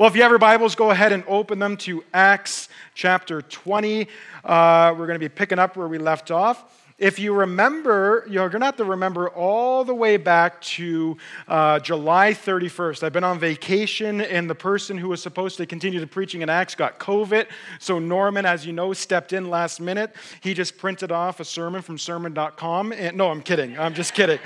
Well, 0.00 0.08
if 0.08 0.16
you 0.16 0.22
have 0.22 0.30
your 0.30 0.38
Bibles, 0.38 0.76
go 0.76 0.92
ahead 0.92 1.12
and 1.12 1.22
open 1.28 1.58
them 1.58 1.76
to 1.76 2.02
Acts 2.14 2.70
chapter 2.94 3.42
20. 3.42 4.08
Uh, 4.42 4.94
we're 4.96 5.06
going 5.06 5.16
to 5.16 5.18
be 5.18 5.28
picking 5.28 5.58
up 5.58 5.76
where 5.76 5.88
we 5.88 5.98
left 5.98 6.30
off. 6.30 6.80
If 6.96 7.18
you 7.18 7.34
remember, 7.34 8.24
you're 8.26 8.48
going 8.48 8.60
to 8.60 8.64
have 8.64 8.76
to 8.76 8.84
remember 8.84 9.28
all 9.28 9.84
the 9.84 9.94
way 9.94 10.16
back 10.16 10.58
to 10.62 11.18
uh, 11.48 11.80
July 11.80 12.32
31st. 12.32 13.02
I've 13.02 13.12
been 13.12 13.24
on 13.24 13.38
vacation, 13.38 14.22
and 14.22 14.48
the 14.48 14.54
person 14.54 14.96
who 14.96 15.10
was 15.10 15.22
supposed 15.22 15.58
to 15.58 15.66
continue 15.66 16.00
the 16.00 16.06
preaching 16.06 16.40
in 16.40 16.48
Acts 16.48 16.74
got 16.74 16.98
COVID. 16.98 17.46
So, 17.78 17.98
Norman, 17.98 18.46
as 18.46 18.64
you 18.64 18.72
know, 18.72 18.94
stepped 18.94 19.34
in 19.34 19.50
last 19.50 19.82
minute. 19.82 20.16
He 20.40 20.54
just 20.54 20.78
printed 20.78 21.12
off 21.12 21.40
a 21.40 21.44
sermon 21.44 21.82
from 21.82 21.98
sermon.com. 21.98 22.92
And, 22.92 23.18
no, 23.18 23.30
I'm 23.30 23.42
kidding. 23.42 23.78
I'm 23.78 23.92
just 23.92 24.14
kidding. 24.14 24.38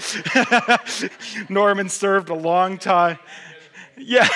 Norman 1.49 1.89
served 1.89 2.31
a 2.31 2.35
long 2.35 2.77
time. 2.77 3.21
Yeah, 4.07 4.29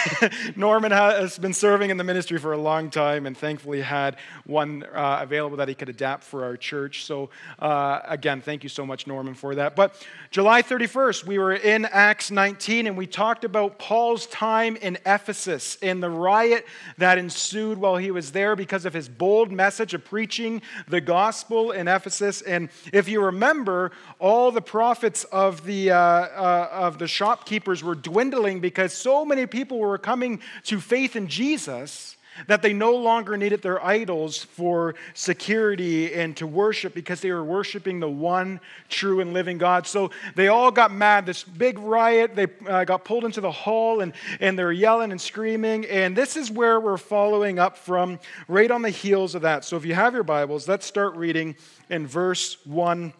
Norman 0.56 0.93
has 0.93 1.38
been 1.38 1.52
serving 1.52 1.90
in 1.90 1.96
the 1.96 2.04
ministry 2.04 2.38
for 2.38 2.52
a 2.52 2.58
long 2.58 2.90
time 2.90 3.26
and 3.26 3.36
thankfully 3.36 3.81
had 3.81 4.17
one 4.44 4.84
uh, 4.94 5.18
available 5.21 5.57
that 5.58 5.68
he 5.68 5.75
could 5.75 5.89
adapt 5.89 6.25
for 6.25 6.44
our 6.44 6.57
church. 6.57 7.04
So, 7.04 7.31
uh, 7.58 8.00
again, 8.04 8.40
thank 8.40 8.62
you 8.62 8.68
so 8.68 8.86
much, 8.86 9.07
Norman, 9.07 9.34
for 9.34 9.57
that. 9.57 9.76
But 9.76 10.07
July 10.31 10.62
31st, 10.62 11.25
we 11.25 11.39
were 11.39 11.53
in 11.53 11.84
Acts 11.86 12.31
19 12.31 12.86
and 12.86 12.96
we 12.96 13.07
talked 13.07 13.44
about 13.44 13.79
Paul's 13.79 14.26
time 14.26 14.76
in 14.76 14.96
Ephesus 15.04 15.76
and 15.82 16.03
the 16.03 16.11
riot 16.11 16.64
that 16.96 17.18
ensued 17.18 17.79
while 17.79 17.96
he 17.96 18.11
was 18.11 18.32
there 18.32 18.54
because 18.56 18.84
of 18.84 18.95
his 18.95 19.09
bold 19.09 19.50
message 19.50 19.93
of 19.93 20.04
preaching 20.04 20.62
the 20.86 21.00
gospel 21.00 21.72
in 21.72 21.89
Ephesus. 21.89 22.43
And 22.43 22.68
if 22.93 23.09
you 23.09 23.22
remember, 23.25 23.90
all 24.18 24.53
the 24.53 24.62
profits 24.62 25.25
of 25.25 25.64
the, 25.64 25.90
uh, 25.90 25.98
uh 25.98 26.68
of 26.72 26.98
the 26.98 27.09
shopkeepers 27.09 27.82
were 27.82 27.96
dwindling 27.96 28.61
because 28.61 28.93
so 28.93 29.25
many 29.25 29.46
people 29.48 29.79
were 29.79 29.98
coming 29.98 30.40
to 30.64 30.80
faith 30.80 31.16
in 31.16 31.29
Jesus 31.29 32.16
that 32.47 32.62
they 32.62 32.72
no 32.72 32.94
longer 32.94 33.36
needed 33.36 33.62
their 33.62 33.84
idols 33.84 34.44
for 34.44 34.94
security 35.14 36.14
and 36.14 36.36
to 36.36 36.47
worship 36.47 36.95
because 36.95 37.20
they 37.20 37.33
were 37.33 37.45
worshiping 37.45 38.00
the 38.00 38.08
one 38.08 38.61
true 38.89 39.20
and 39.20 39.33
living 39.33 39.58
God. 39.58 39.86
So 39.86 40.11
they 40.34 40.48
all 40.48 40.70
got 40.70 40.92
mad. 40.92 41.27
This 41.27 41.42
big 41.42 41.78
riot, 41.78 42.36
they 42.36 42.47
uh, 42.67 42.84
got 42.84 43.05
pulled 43.05 43.25
into 43.25 43.41
the 43.41 43.50
hall 43.50 44.00
and, 44.00 44.12
and 44.41 44.58
they're 44.58 44.73
yelling 44.73 45.11
and 45.11 45.20
screaming. 45.20 45.86
And 45.86 46.17
this 46.17 46.36
is 46.36 46.51
where 46.51 46.80
we're 46.80 46.97
following 46.97 47.58
up 47.58 47.77
from, 47.77 48.20
right 48.47 48.70
on 48.70 48.83
the 48.83 48.91
heels 48.91 49.34
of 49.34 49.42
that. 49.42 49.64
So 49.64 49.77
if 49.77 49.84
you 49.84 49.95
have 49.95 50.14
your 50.14 50.25
Bibles, 50.25 50.69
let's 50.69 50.86
start 50.86 51.17
reading 51.17 51.56
in 51.91 52.06
verse 52.06 52.64
1 52.67 53.12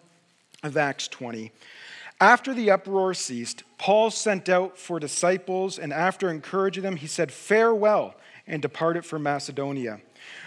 of 0.63 0.77
Acts 0.77 1.09
20. 1.09 1.53
After 2.21 2.53
the 2.53 2.71
uproar 2.71 3.15
ceased, 3.15 3.63
Paul 3.79 4.11
sent 4.11 4.49
out 4.49 4.77
for 4.77 4.99
disciples, 4.99 5.79
and 5.79 5.93
after 5.93 6.31
encouraging 6.31 6.83
them, 6.83 6.97
he 6.97 7.07
said, 7.07 7.31
Farewell, 7.31 8.17
and 8.47 8.61
departed 8.61 9.05
for 9.05 9.21
Macedonia. 9.21 10.01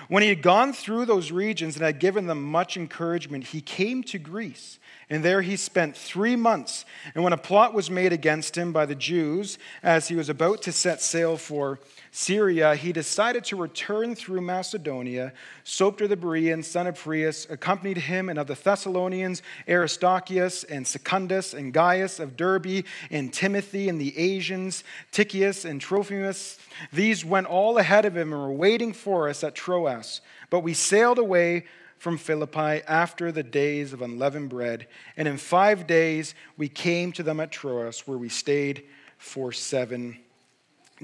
When 0.10 0.22
he 0.22 0.30
had 0.30 0.42
gone 0.42 0.74
through 0.74 1.06
those 1.06 1.32
regions 1.32 1.78
and 1.78 1.86
had 1.86 2.00
given 2.00 2.28
them 2.28 2.44
much 2.44 2.76
encouragement, 2.76 3.46
he 3.46 3.62
came 3.62 4.04
to 4.04 4.20
Greece. 4.20 4.80
And 5.10 5.24
there 5.24 5.42
he 5.42 5.56
spent 5.56 5.96
three 5.96 6.36
months. 6.36 6.86
And 7.16 7.24
when 7.24 7.34
a 7.34 7.38
plot 7.38 7.74
was 7.74 7.90
made 7.90 8.12
against 8.12 8.58
him 8.58 8.74
by 8.74 8.86
the 8.86 8.96
Jews, 8.96 9.58
as 9.82 10.10
he 10.10 10.16
was 10.16 10.28
about 10.28 10.62
to 10.64 10.72
set 10.72 11.02
sail 11.02 11.38
for 11.38 11.80
Syria, 12.14 12.76
he 12.76 12.92
decided 12.92 13.46
to 13.46 13.56
return 13.56 14.16
through 14.16 14.42
Macedonia. 14.42 15.32
Sopater 15.64 16.10
the 16.10 16.18
Berean, 16.18 16.64
son 16.64 16.86
of 16.86 17.02
Pyrrhus, 17.02 17.48
accompanied 17.50 18.00
him, 18.00 18.28
and 18.28 18.38
of 18.38 18.48
the 18.48 18.54
Thessalonians, 18.54 19.42
Aristarchus 19.68 20.66
and 20.66 20.86
Secundus 20.86 21.54
and 21.54 21.74
Gaius 21.74 22.20
of 22.20 22.36
Derbe, 22.36 22.84
and 23.10 23.32
Timothy 23.32 23.88
and 23.88 24.00
the 24.00 24.18
Asians, 24.18 24.84
Tychicus 25.14 25.64
and 25.64 25.80
Trophimus. 25.80 26.60
These 26.92 27.24
went 27.24 27.48
all 27.48 27.78
ahead 27.78 28.04
of 28.04 28.18
him 28.18 28.34
and 28.34 28.42
were 28.42 28.52
waiting 28.52 28.92
for 28.92 29.30
us 29.30 29.42
at 29.42 29.56
Troas. 29.56 30.20
But 30.50 30.60
we 30.60 30.74
sailed 30.74 31.18
away 31.18 31.64
from 31.98 32.18
Philippi 32.18 32.84
after 32.88 33.32
the 33.32 33.44
days 33.44 33.94
of 33.94 34.02
unleavened 34.02 34.50
bread, 34.50 34.88
and 35.16 35.30
in 35.30 35.38
five 35.38 35.88
days 35.88 36.36
we 36.58 36.68
came 36.68 37.14
to 37.14 37.24
them 37.24 37.40
at 37.40 37.54
Troas, 37.54 38.06
where 38.06 38.18
we 38.18 38.28
stayed 38.28 38.84
for 39.18 39.54
seven 39.54 40.18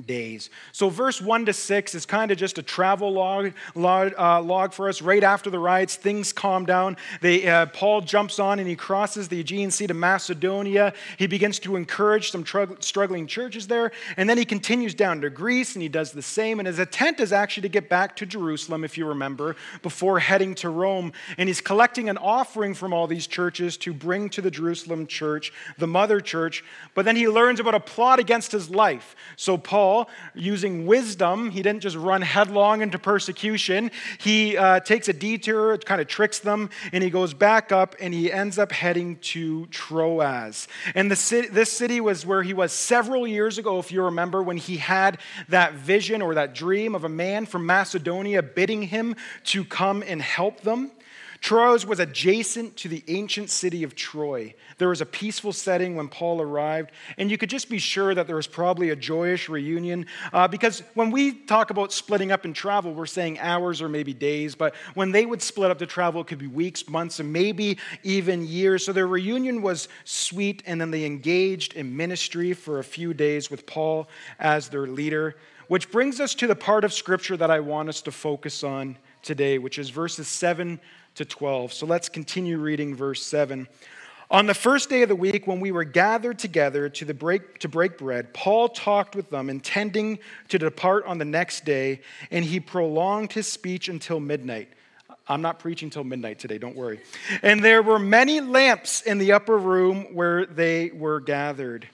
days. 0.05 0.49
So, 0.71 0.89
verse 0.89 1.21
1 1.21 1.45
to 1.45 1.53
6 1.53 1.95
is 1.95 2.05
kind 2.05 2.31
of 2.31 2.37
just 2.37 2.57
a 2.57 2.63
travel 2.63 3.11
log, 3.11 3.53
log, 3.75 4.13
uh, 4.17 4.41
log 4.41 4.73
for 4.73 4.89
us. 4.89 5.01
Right 5.01 5.23
after 5.23 5.49
the 5.49 5.59
riots, 5.59 5.95
things 5.95 6.31
calm 6.31 6.65
down. 6.65 6.97
They, 7.21 7.47
uh, 7.47 7.67
Paul 7.67 8.01
jumps 8.01 8.39
on 8.39 8.59
and 8.59 8.67
he 8.67 8.75
crosses 8.75 9.27
the 9.27 9.39
Aegean 9.39 9.71
Sea 9.71 9.87
to 9.87 9.93
Macedonia. 9.93 10.93
He 11.17 11.27
begins 11.27 11.59
to 11.59 11.75
encourage 11.75 12.31
some 12.31 12.43
tr- 12.43 12.63
struggling 12.79 13.27
churches 13.27 13.67
there. 13.67 13.91
And 14.17 14.29
then 14.29 14.37
he 14.37 14.45
continues 14.45 14.93
down 14.93 15.21
to 15.21 15.29
Greece 15.29 15.75
and 15.75 15.81
he 15.81 15.89
does 15.89 16.11
the 16.11 16.21
same. 16.21 16.59
And 16.59 16.67
his 16.67 16.79
intent 16.79 17.19
is 17.19 17.33
actually 17.33 17.63
to 17.63 17.69
get 17.69 17.89
back 17.89 18.15
to 18.17 18.25
Jerusalem, 18.25 18.83
if 18.83 18.97
you 18.97 19.07
remember, 19.07 19.55
before 19.81 20.19
heading 20.19 20.53
to 20.55 20.69
Rome. 20.69 21.13
And 21.37 21.49
he's 21.49 21.61
collecting 21.61 22.09
an 22.09 22.17
offering 22.17 22.73
from 22.73 22.93
all 22.93 23.07
these 23.07 23.27
churches 23.27 23.77
to 23.77 23.93
bring 23.93 24.29
to 24.29 24.41
the 24.41 24.51
Jerusalem 24.51 25.07
church, 25.07 25.51
the 25.77 25.87
mother 25.87 26.19
church. 26.19 26.63
But 26.93 27.05
then 27.05 27.15
he 27.15 27.27
learns 27.27 27.59
about 27.59 27.75
a 27.75 27.79
plot 27.79 28.19
against 28.19 28.51
his 28.51 28.69
life. 28.69 29.15
So, 29.35 29.57
Paul 29.57 29.86
Paul, 29.87 30.09
using 30.35 30.85
wisdom, 30.85 31.49
he 31.49 31.61
didn't 31.61 31.79
just 31.79 31.95
run 31.95 32.21
headlong 32.21 32.81
into 32.81 32.99
persecution. 32.99 33.89
He 34.17 34.57
uh, 34.57 34.81
takes 34.81 35.07
a 35.07 35.13
detour, 35.13 35.77
kind 35.77 36.01
of 36.01 36.07
tricks 36.07 36.39
them, 36.39 36.69
and 36.91 37.01
he 37.01 37.09
goes 37.09 37.33
back 37.33 37.71
up 37.71 37.95
and 38.01 38.13
he 38.13 38.29
ends 38.29 38.59
up 38.59 38.73
heading 38.73 39.15
to 39.31 39.65
Troas. 39.67 40.67
And 40.93 41.09
the 41.09 41.15
city, 41.15 41.47
this 41.47 41.71
city 41.71 42.01
was 42.01 42.25
where 42.25 42.43
he 42.43 42.53
was 42.53 42.73
several 42.73 43.25
years 43.25 43.57
ago, 43.57 43.79
if 43.79 43.89
you 43.89 44.03
remember, 44.03 44.43
when 44.43 44.57
he 44.57 44.75
had 44.75 45.19
that 45.47 45.75
vision 45.75 46.21
or 46.21 46.35
that 46.35 46.53
dream 46.53 46.93
of 46.93 47.05
a 47.05 47.09
man 47.09 47.45
from 47.45 47.65
Macedonia 47.65 48.43
bidding 48.43 48.81
him 48.81 49.15
to 49.45 49.63
come 49.63 50.03
and 50.05 50.21
help 50.21 50.59
them. 50.61 50.91
Troas 51.41 51.85
was 51.85 51.99
adjacent 51.99 52.75
to 52.77 52.87
the 52.87 53.03
ancient 53.07 53.49
city 53.49 53.83
of 53.83 53.95
Troy. 53.95 54.55
There 54.77 54.89
was 54.89 55.01
a 55.01 55.05
peaceful 55.05 55.53
setting 55.53 55.95
when 55.95 56.07
Paul 56.07 56.41
arrived, 56.41 56.91
and 57.17 57.29
you 57.29 57.37
could 57.37 57.49
just 57.49 57.69
be 57.69 57.77
sure 57.77 58.15
that 58.15 58.27
there 58.27 58.35
was 58.35 58.47
probably 58.47 58.89
a 58.89 58.95
joyous 58.95 59.49
reunion. 59.49 60.07
Uh, 60.33 60.47
because 60.47 60.83
when 60.93 61.11
we 61.11 61.33
talk 61.33 61.69
about 61.69 61.93
splitting 61.93 62.31
up 62.31 62.45
in 62.45 62.53
travel, 62.53 62.93
we're 62.93 63.05
saying 63.05 63.39
hours 63.39 63.81
or 63.81 63.89
maybe 63.89 64.13
days, 64.13 64.55
but 64.55 64.75
when 64.93 65.11
they 65.11 65.25
would 65.25 65.41
split 65.41 65.71
up 65.71 65.79
to 65.79 65.85
travel, 65.85 66.21
it 66.21 66.27
could 66.27 66.39
be 66.39 66.47
weeks, 66.47 66.87
months, 66.89 67.19
and 67.19 67.31
maybe 67.31 67.77
even 68.03 68.45
years. 68.45 68.85
So 68.85 68.93
their 68.93 69.07
reunion 69.07 69.61
was 69.61 69.87
sweet, 70.05 70.63
and 70.65 70.79
then 70.81 70.91
they 70.91 71.05
engaged 71.05 71.73
in 71.73 71.95
ministry 71.95 72.53
for 72.53 72.79
a 72.79 72.83
few 72.83 73.13
days 73.13 73.51
with 73.51 73.65
Paul 73.65 74.09
as 74.39 74.69
their 74.69 74.87
leader. 74.87 75.35
Which 75.67 75.91
brings 75.91 76.21
us 76.21 76.33
to 76.35 76.47
the 76.47 76.55
part 76.55 76.85
of 76.85 76.93
Scripture 76.93 77.35
that 77.37 77.51
I 77.51 77.59
want 77.59 77.89
us 77.89 78.01
to 78.03 78.11
focus 78.11 78.63
on 78.63 78.97
today, 79.21 79.57
which 79.57 79.77
is 79.77 79.89
verses 79.89 80.27
7 80.27 80.79
to 81.17 81.25
12. 81.25 81.73
So 81.73 81.85
let's 81.85 82.09
continue 82.09 82.57
reading 82.59 82.95
verse 82.95 83.23
7. 83.23 83.67
On 84.29 84.45
the 84.45 84.53
first 84.53 84.89
day 84.89 85.01
of 85.01 85.09
the 85.09 85.15
week, 85.15 85.47
when 85.47 85.59
we 85.59 85.71
were 85.71 85.83
gathered 85.83 86.37
together 86.37 86.89
to, 86.89 87.13
break, 87.13 87.59
to 87.59 87.69
break 87.69 87.97
bread, 87.97 88.33
Paul 88.33 88.69
talked 88.69 89.15
with 89.15 89.29
them, 89.29 89.49
intending 89.49 90.19
to 90.49 90.59
depart 90.59 91.05
on 91.05 91.17
the 91.17 91.25
next 91.25 91.65
day, 91.65 92.01
and 92.29 92.43
he 92.43 92.59
prolonged 92.59 93.31
his 93.33 93.47
speech 93.47 93.89
until 93.89 94.19
midnight. 94.19 94.69
I'm 95.27 95.41
not 95.41 95.59
preaching 95.59 95.89
till 95.89 96.03
midnight 96.03 96.39
today, 96.39 96.57
don't 96.57 96.75
worry. 96.75 96.99
And 97.41 97.63
there 97.63 97.81
were 97.81 97.99
many 97.99 98.39
lamps 98.39 99.01
in 99.01 99.17
the 99.17 99.31
upper 99.31 99.57
room 99.57 100.13
where 100.13 100.45
they 100.45 100.91
were 100.91 101.19
gathered. 101.19 101.87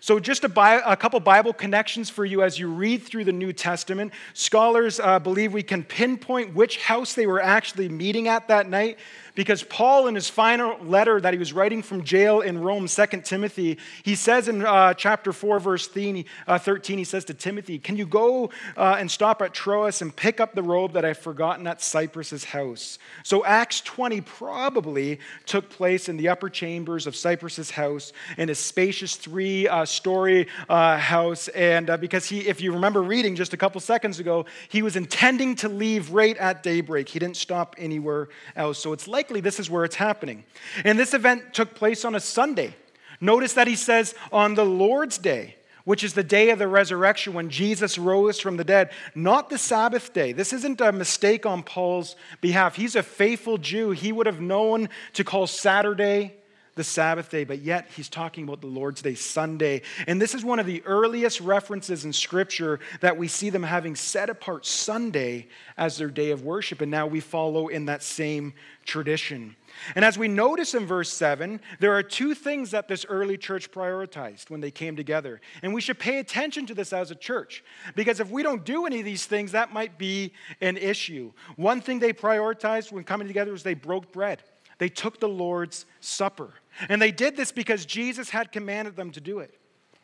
So, 0.00 0.20
just 0.20 0.44
a, 0.44 0.90
a, 0.90 0.96
couple 0.96 1.18
Bible 1.20 1.52
connections 1.52 2.08
for 2.10 2.24
you 2.24 2.42
as 2.42 2.58
you 2.58 2.68
read 2.68 3.02
through 3.02 3.24
the 3.24 3.32
New 3.32 3.52
Testament. 3.52 4.12
Scholars 4.34 5.00
uh, 5.00 5.18
believe 5.18 5.52
we 5.52 5.62
can 5.62 5.82
pinpoint 5.82 6.54
which 6.54 6.78
house 6.78 7.14
they 7.14 7.26
were 7.26 7.42
actually 7.42 7.88
meeting 7.88 8.28
at 8.28 8.48
that 8.48 8.68
night 8.68 8.98
because 9.38 9.62
Paul, 9.62 10.08
in 10.08 10.16
his 10.16 10.28
final 10.28 10.76
letter 10.82 11.20
that 11.20 11.32
he 11.32 11.38
was 11.38 11.52
writing 11.52 11.80
from 11.80 12.02
jail 12.02 12.40
in 12.40 12.58
Rome, 12.58 12.88
2 12.88 13.06
Timothy, 13.22 13.78
he 14.02 14.16
says 14.16 14.48
in 14.48 14.66
uh, 14.66 14.94
chapter 14.94 15.32
4, 15.32 15.60
verse 15.60 15.86
13, 15.86 16.24
uh, 16.48 16.58
he 16.84 17.04
says 17.04 17.24
to 17.26 17.34
Timothy, 17.34 17.78
Can 17.78 17.96
you 17.96 18.04
go 18.04 18.50
uh, 18.76 18.96
and 18.98 19.08
stop 19.08 19.40
at 19.40 19.54
Troas 19.54 20.02
and 20.02 20.14
pick 20.14 20.40
up 20.40 20.56
the 20.56 20.62
robe 20.64 20.94
that 20.94 21.04
I've 21.04 21.18
forgotten 21.18 21.68
at 21.68 21.88
Carpus's 21.88 22.42
house? 22.42 22.98
So 23.22 23.44
Acts 23.44 23.80
20 23.82 24.22
probably 24.22 25.20
took 25.46 25.70
place 25.70 26.08
in 26.08 26.16
the 26.16 26.30
upper 26.30 26.50
chambers 26.50 27.06
of 27.06 27.16
Carpus's 27.16 27.70
house 27.70 28.12
in 28.38 28.50
a 28.50 28.56
spacious 28.56 29.14
three 29.14 29.68
uh, 29.68 29.84
story 29.84 30.48
uh, 30.68 30.98
house. 30.98 31.46
And 31.46 31.96
because 32.00 32.26
he, 32.26 32.40
if 32.48 32.60
you 32.60 32.72
remember 32.72 33.04
reading 33.04 33.36
just 33.36 33.54
a 33.54 33.56
couple 33.56 33.80
seconds 33.80 34.18
ago, 34.18 34.46
he 34.68 34.82
was 34.82 34.96
intending 34.96 35.54
to 35.54 35.68
leave 35.68 36.10
right 36.10 36.36
at 36.38 36.64
daybreak. 36.64 37.08
He 37.08 37.20
didn't 37.20 37.36
stop 37.36 37.76
anywhere 37.78 38.30
else. 38.56 38.80
So 38.80 38.92
it's 38.92 39.06
like 39.06 39.27
likely 39.28 39.40
this 39.42 39.60
is 39.60 39.68
where 39.68 39.84
it's 39.84 39.96
happening. 39.96 40.42
And 40.84 40.98
this 40.98 41.12
event 41.12 41.52
took 41.52 41.74
place 41.74 42.06
on 42.06 42.14
a 42.14 42.20
Sunday. 42.20 42.74
Notice 43.20 43.52
that 43.54 43.66
he 43.66 43.76
says 43.76 44.14
on 44.32 44.54
the 44.54 44.64
Lord's 44.64 45.18
day, 45.18 45.56
which 45.84 46.02
is 46.02 46.14
the 46.14 46.24
day 46.24 46.48
of 46.48 46.58
the 46.58 46.66
resurrection 46.66 47.34
when 47.34 47.50
Jesus 47.50 47.98
rose 47.98 48.40
from 48.40 48.56
the 48.56 48.64
dead, 48.64 48.90
not 49.14 49.50
the 49.50 49.58
Sabbath 49.58 50.14
day. 50.14 50.32
This 50.32 50.54
isn't 50.54 50.80
a 50.80 50.92
mistake 50.92 51.44
on 51.44 51.62
Paul's 51.62 52.16
behalf. 52.40 52.76
He's 52.76 52.96
a 52.96 53.02
faithful 53.02 53.58
Jew. 53.58 53.90
He 53.90 54.12
would 54.12 54.26
have 54.26 54.40
known 54.40 54.88
to 55.12 55.24
call 55.24 55.46
Saturday 55.46 56.34
the 56.78 56.84
Sabbath 56.84 57.28
day, 57.28 57.44
but 57.44 57.60
yet 57.60 57.90
he's 57.94 58.08
talking 58.08 58.44
about 58.44 58.62
the 58.62 58.66
Lord's 58.66 59.02
Day, 59.02 59.14
Sunday. 59.14 59.82
And 60.06 60.22
this 60.22 60.34
is 60.34 60.42
one 60.42 60.58
of 60.58 60.64
the 60.64 60.82
earliest 60.86 61.42
references 61.42 62.06
in 62.06 62.14
Scripture 62.14 62.80
that 63.02 63.18
we 63.18 63.28
see 63.28 63.50
them 63.50 63.64
having 63.64 63.94
set 63.94 64.30
apart 64.30 64.64
Sunday 64.64 65.48
as 65.76 65.98
their 65.98 66.08
day 66.08 66.30
of 66.30 66.44
worship. 66.44 66.80
And 66.80 66.90
now 66.90 67.06
we 67.06 67.20
follow 67.20 67.68
in 67.68 67.84
that 67.86 68.02
same 68.02 68.54
tradition. 68.86 69.56
And 69.94 70.04
as 70.04 70.16
we 70.16 70.28
notice 70.28 70.74
in 70.74 70.86
verse 70.86 71.12
7, 71.12 71.60
there 71.78 71.92
are 71.94 72.02
two 72.02 72.34
things 72.34 72.70
that 72.70 72.88
this 72.88 73.04
early 73.08 73.36
church 73.36 73.70
prioritized 73.70 74.48
when 74.48 74.60
they 74.60 74.70
came 74.70 74.96
together. 74.96 75.40
And 75.62 75.74
we 75.74 75.80
should 75.80 75.98
pay 75.98 76.18
attention 76.18 76.64
to 76.66 76.74
this 76.74 76.92
as 76.92 77.10
a 77.10 77.14
church, 77.14 77.62
because 77.94 78.20
if 78.20 78.30
we 78.30 78.42
don't 78.42 78.64
do 78.64 78.86
any 78.86 79.00
of 79.00 79.04
these 79.04 79.26
things, 79.26 79.52
that 79.52 79.72
might 79.72 79.98
be 79.98 80.32
an 80.60 80.76
issue. 80.76 81.32
One 81.56 81.80
thing 81.80 81.98
they 81.98 82.12
prioritized 82.12 82.92
when 82.92 83.04
coming 83.04 83.26
together 83.26 83.52
was 83.52 83.62
they 83.62 83.74
broke 83.74 84.10
bread, 84.10 84.42
they 84.78 84.88
took 84.88 85.20
the 85.20 85.28
Lord's 85.28 85.86
Supper. 86.00 86.50
And 86.88 87.02
they 87.02 87.10
did 87.10 87.36
this 87.36 87.52
because 87.52 87.84
Jesus 87.84 88.30
had 88.30 88.52
commanded 88.52 88.96
them 88.96 89.10
to 89.12 89.20
do 89.20 89.40
it. 89.40 89.54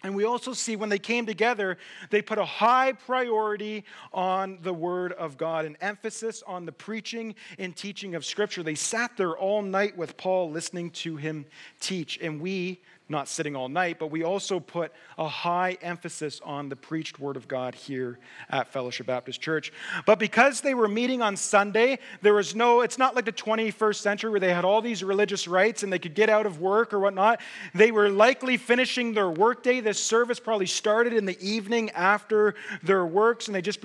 And 0.04 0.14
we 0.14 0.24
also 0.24 0.52
see 0.52 0.76
when 0.76 0.90
they 0.90 0.98
came 0.98 1.24
together, 1.24 1.78
they 2.10 2.20
put 2.20 2.36
a 2.36 2.44
high 2.44 2.92
priority 2.92 3.84
on 4.12 4.58
the 4.60 4.74
Word 4.74 5.12
of 5.12 5.38
God, 5.38 5.64
an 5.64 5.78
emphasis 5.80 6.42
on 6.46 6.66
the 6.66 6.72
preaching 6.72 7.34
and 7.58 7.74
teaching 7.74 8.14
of 8.14 8.22
Scripture. 8.26 8.62
They 8.62 8.74
sat 8.74 9.16
there 9.16 9.34
all 9.34 9.62
night 9.62 9.96
with 9.96 10.18
Paul 10.18 10.50
listening 10.50 10.90
to 10.90 11.16
him 11.16 11.46
teach. 11.80 12.18
And 12.20 12.38
we, 12.38 12.82
not 13.08 13.28
sitting 13.28 13.54
all 13.54 13.68
night, 13.68 13.98
but 13.98 14.10
we 14.10 14.22
also 14.22 14.58
put 14.58 14.90
a 15.18 15.28
high 15.28 15.76
emphasis 15.82 16.40
on 16.42 16.70
the 16.70 16.76
preached 16.76 17.20
word 17.20 17.36
of 17.36 17.46
God 17.46 17.74
here 17.74 18.18
at 18.48 18.72
Fellowship 18.72 19.06
Baptist 19.06 19.42
Church. 19.42 19.72
But 20.06 20.18
because 20.18 20.62
they 20.62 20.72
were 20.72 20.88
meeting 20.88 21.20
on 21.20 21.36
Sunday, 21.36 21.98
there 22.22 22.32
was 22.32 22.54
no, 22.54 22.80
it's 22.80 22.96
not 22.96 23.14
like 23.14 23.26
the 23.26 23.32
21st 23.32 23.96
century 23.96 24.30
where 24.30 24.40
they 24.40 24.54
had 24.54 24.64
all 24.64 24.80
these 24.80 25.04
religious 25.04 25.46
rites 25.46 25.82
and 25.82 25.92
they 25.92 25.98
could 25.98 26.14
get 26.14 26.30
out 26.30 26.46
of 26.46 26.60
work 26.60 26.94
or 26.94 26.98
whatnot. 26.98 27.42
They 27.74 27.90
were 27.90 28.08
likely 28.08 28.56
finishing 28.56 29.12
their 29.12 29.28
workday. 29.28 29.80
This 29.80 30.02
service 30.02 30.40
probably 30.40 30.66
started 30.66 31.12
in 31.12 31.26
the 31.26 31.38
evening 31.46 31.90
after 31.90 32.54
their 32.82 33.04
works, 33.04 33.48
and 33.48 33.54
they 33.54 33.60
just 33.60 33.80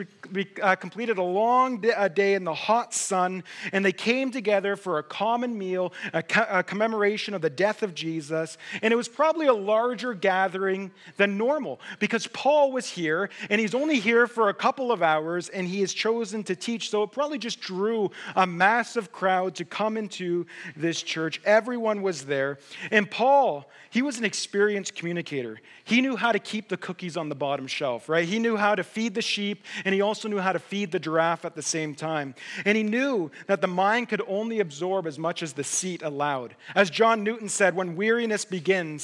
uh, 0.62 0.76
completed 0.78 1.18
a 1.18 1.24
long 1.24 1.82
day 1.82 2.36
in 2.36 2.46
the 2.46 2.54
hot 2.54 2.94
sun, 2.94 3.44
and 3.74 3.84
they 3.84 3.92
came 3.92 4.32
together 4.32 4.78
for 4.78 4.98
a 4.98 5.04
common 5.04 5.58
meal, 5.58 5.92
a, 6.14 6.24
co- 6.24 6.48
a 6.50 6.64
commemoration 6.64 7.34
of 7.34 7.42
the 7.42 7.50
death 7.50 7.84
of 7.84 7.94
Jesus. 7.94 8.58
And 8.82 8.94
it 8.94 8.96
was 8.96 9.09
probably 9.10 9.48
a 9.48 9.54
larger 9.54 10.14
gathering 10.14 10.92
than 11.18 11.38
normal 11.38 11.80
because 12.00 12.28
Paul 12.28 12.72
was 12.72 12.88
here 12.88 13.30
and 13.50 13.60
he's 13.60 13.76
only 13.76 14.00
here 14.00 14.28
for 14.28 14.50
a 14.50 14.54
couple 14.54 14.92
of 14.92 15.02
hours 15.02 15.50
and 15.50 15.68
he 15.68 15.82
is 15.82 15.94
chosen 15.94 16.44
to 16.44 16.56
teach. 16.56 16.90
So 16.90 17.04
it 17.04 17.12
probably 17.12 17.38
just 17.38 17.60
drew 17.60 18.12
a 18.36 18.48
massive 18.48 19.12
crowd 19.12 19.56
to 19.56 19.66
come 19.66 19.98
into 19.98 20.46
this 20.76 21.02
church. 21.02 21.42
Everyone 21.46 22.02
was 22.02 22.26
there. 22.26 22.60
And 22.92 23.10
Paul, 23.10 23.70
he 23.90 24.02
was 24.02 24.18
an 24.18 24.26
experienced 24.26 24.96
communicator. 24.96 25.60
He 25.84 26.02
knew 26.02 26.16
how 26.16 26.32
to 26.32 26.40
keep 26.40 26.70
the 26.70 26.78
cookies 26.78 27.18
on 27.18 27.30
the 27.30 27.36
bottom 27.36 27.68
shelf, 27.68 28.10
right? 28.10 28.28
He 28.28 28.40
knew 28.40 28.56
how 28.56 28.76
to 28.76 28.84
feed 28.84 29.16
the 29.16 29.22
sheep 29.22 29.64
and 29.86 29.94
he 29.94 30.02
also 30.02 30.28
knew 30.28 30.40
how 30.40 30.54
to 30.54 30.60
feed 30.60 30.92
the 30.92 31.00
giraffe 31.00 31.46
at 31.46 31.56
the 31.56 31.62
same 31.62 31.96
time. 31.96 32.36
And 32.66 32.78
he 32.78 32.84
knew 32.84 33.32
that 33.48 33.62
the 33.62 33.68
mind 33.68 34.10
could 34.10 34.22
only 34.28 34.60
absorb 34.60 35.08
as 35.08 35.18
much 35.18 35.42
as 35.42 35.54
the 35.54 35.64
seat 35.64 36.02
allowed. 36.02 36.56
As 36.76 36.90
John 36.90 37.24
Newton 37.24 37.50
said, 37.50 37.76
when 37.76 37.96
weariness 37.96 38.46
begins, 38.46 38.99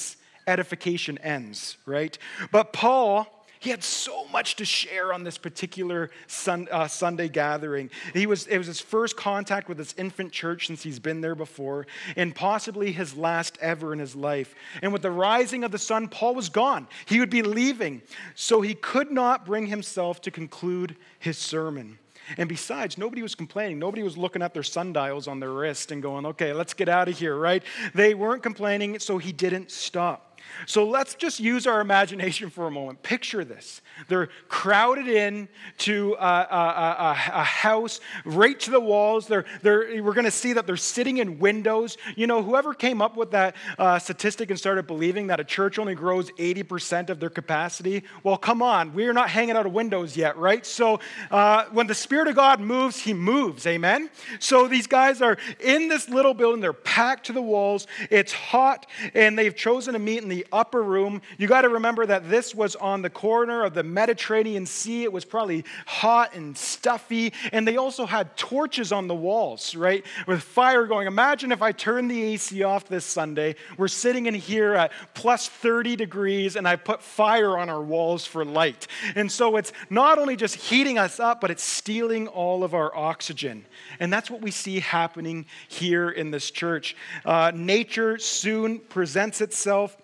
edification 0.46 1.18
ends, 1.18 1.76
right? 1.86 2.16
But 2.50 2.72
Paul, 2.72 3.26
he 3.58 3.70
had 3.70 3.82
so 3.82 4.26
much 4.28 4.56
to 4.56 4.64
share 4.64 5.12
on 5.12 5.24
this 5.24 5.38
particular 5.38 6.10
sun, 6.26 6.68
uh, 6.70 6.86
Sunday 6.88 7.28
gathering. 7.28 7.90
He 8.12 8.26
was, 8.26 8.46
it 8.46 8.58
was 8.58 8.66
his 8.66 8.80
first 8.80 9.16
contact 9.16 9.68
with 9.68 9.78
this 9.78 9.94
infant 9.96 10.32
church 10.32 10.66
since 10.66 10.82
he's 10.82 10.98
been 10.98 11.20
there 11.20 11.34
before, 11.34 11.86
and 12.16 12.34
possibly 12.34 12.92
his 12.92 13.16
last 13.16 13.58
ever 13.60 13.92
in 13.92 13.98
his 13.98 14.14
life. 14.14 14.54
And 14.82 14.92
with 14.92 15.02
the 15.02 15.10
rising 15.10 15.64
of 15.64 15.72
the 15.72 15.78
sun, 15.78 16.08
Paul 16.08 16.34
was 16.34 16.48
gone. 16.48 16.86
He 17.06 17.18
would 17.18 17.30
be 17.30 17.42
leaving. 17.42 18.02
So 18.34 18.60
he 18.60 18.74
could 18.74 19.10
not 19.10 19.46
bring 19.46 19.66
himself 19.66 20.20
to 20.22 20.30
conclude 20.30 20.96
his 21.18 21.38
sermon. 21.38 21.98
And 22.36 22.48
besides, 22.48 22.98
nobody 22.98 23.22
was 23.22 23.34
complaining. 23.34 23.78
Nobody 23.78 24.02
was 24.02 24.16
looking 24.16 24.42
at 24.42 24.52
their 24.52 24.64
sundials 24.64 25.28
on 25.28 25.40
their 25.40 25.52
wrist 25.52 25.92
and 25.92 26.02
going, 26.02 26.26
okay, 26.26 26.52
let's 26.52 26.74
get 26.74 26.88
out 26.88 27.08
of 27.08 27.18
here, 27.18 27.36
right? 27.36 27.62
They 27.94 28.14
weren't 28.14 28.42
complaining, 28.42 28.98
so 28.98 29.18
he 29.18 29.32
didn't 29.32 29.70
stop. 29.70 30.25
So 30.66 30.86
let's 30.86 31.14
just 31.14 31.40
use 31.40 31.66
our 31.66 31.80
imagination 31.80 32.50
for 32.50 32.66
a 32.66 32.70
moment. 32.70 33.02
Picture 33.02 33.44
this. 33.44 33.82
They're 34.08 34.28
crowded 34.48 35.08
in 35.08 35.48
to 35.78 36.16
a, 36.18 36.24
a, 36.24 36.56
a, 36.98 37.10
a 37.40 37.44
house 37.44 38.00
right 38.24 38.58
to 38.60 38.70
the 38.70 38.80
walls. 38.80 39.26
They're, 39.26 39.44
they're, 39.62 40.02
we're 40.02 40.14
going 40.14 40.24
to 40.24 40.30
see 40.30 40.52
that 40.54 40.66
they're 40.66 40.76
sitting 40.76 41.18
in 41.18 41.38
windows. 41.38 41.96
You 42.16 42.26
know, 42.26 42.42
whoever 42.42 42.74
came 42.74 43.00
up 43.00 43.16
with 43.16 43.30
that 43.32 43.56
uh, 43.78 43.98
statistic 43.98 44.50
and 44.50 44.58
started 44.58 44.86
believing 44.86 45.28
that 45.28 45.40
a 45.40 45.44
church 45.44 45.78
only 45.78 45.94
grows 45.94 46.30
80% 46.32 47.10
of 47.10 47.20
their 47.20 47.30
capacity, 47.30 48.02
well, 48.22 48.36
come 48.36 48.62
on. 48.62 48.92
We're 48.92 49.12
not 49.12 49.30
hanging 49.30 49.56
out 49.56 49.66
of 49.66 49.72
windows 49.72 50.16
yet, 50.16 50.36
right? 50.36 50.64
So 50.64 51.00
uh, 51.30 51.64
when 51.72 51.86
the 51.86 51.94
Spirit 51.94 52.28
of 52.28 52.36
God 52.36 52.60
moves, 52.60 52.98
He 52.98 53.14
moves. 53.14 53.66
Amen? 53.66 54.10
So 54.38 54.68
these 54.68 54.86
guys 54.86 55.22
are 55.22 55.36
in 55.60 55.88
this 55.88 56.08
little 56.08 56.34
building. 56.34 56.60
They're 56.60 56.72
packed 56.72 57.26
to 57.26 57.32
the 57.32 57.42
walls. 57.42 57.86
It's 58.10 58.32
hot, 58.32 58.86
and 59.14 59.38
they've 59.38 59.54
chosen 59.54 59.94
to 59.94 59.98
meet 59.98 60.22
in 60.22 60.28
the 60.28 60.35
upper 60.52 60.82
room. 60.82 61.22
You 61.38 61.46
got 61.46 61.62
to 61.62 61.68
remember 61.68 62.04
that 62.06 62.28
this 62.28 62.54
was 62.54 62.76
on 62.76 63.02
the 63.02 63.10
corner 63.10 63.64
of 63.64 63.74
the 63.74 63.82
Mediterranean 63.82 64.66
Sea. 64.66 65.04
It 65.04 65.12
was 65.12 65.24
probably 65.24 65.64
hot 65.86 66.34
and 66.34 66.56
stuffy. 66.56 67.32
And 67.52 67.66
they 67.66 67.76
also 67.76 68.04
had 68.04 68.36
torches 68.36 68.92
on 68.92 69.08
the 69.08 69.14
walls, 69.14 69.74
right? 69.74 70.04
With 70.26 70.42
fire 70.42 70.86
going. 70.86 71.06
Imagine 71.06 71.52
if 71.52 71.62
I 71.62 71.72
turn 71.72 72.08
the 72.08 72.22
AC 72.22 72.62
off 72.62 72.88
this 72.88 73.04
Sunday. 73.04 73.54
We're 73.78 73.88
sitting 73.88 74.26
in 74.26 74.34
here 74.34 74.74
at 74.74 74.92
plus 75.14 75.48
30 75.48 75.96
degrees 75.96 76.56
and 76.56 76.66
I 76.66 76.76
put 76.76 77.02
fire 77.02 77.56
on 77.56 77.68
our 77.68 77.82
walls 77.82 78.26
for 78.26 78.44
light. 78.44 78.86
And 79.14 79.30
so 79.30 79.56
it's 79.56 79.72
not 79.90 80.18
only 80.18 80.36
just 80.36 80.56
heating 80.56 80.98
us 80.98 81.20
up, 81.20 81.40
but 81.40 81.50
it's 81.50 81.62
stealing 81.62 82.28
all 82.28 82.64
of 82.64 82.74
our 82.74 82.94
oxygen. 82.96 83.64
And 84.00 84.12
that's 84.12 84.30
what 84.30 84.42
we 84.42 84.50
see 84.50 84.80
happening 84.80 85.46
here 85.68 86.10
in 86.10 86.30
this 86.30 86.50
church. 86.50 86.96
Uh, 87.24 87.52
nature 87.54 88.18
soon 88.18 88.78
presents 88.78 89.40
itself 89.40 89.96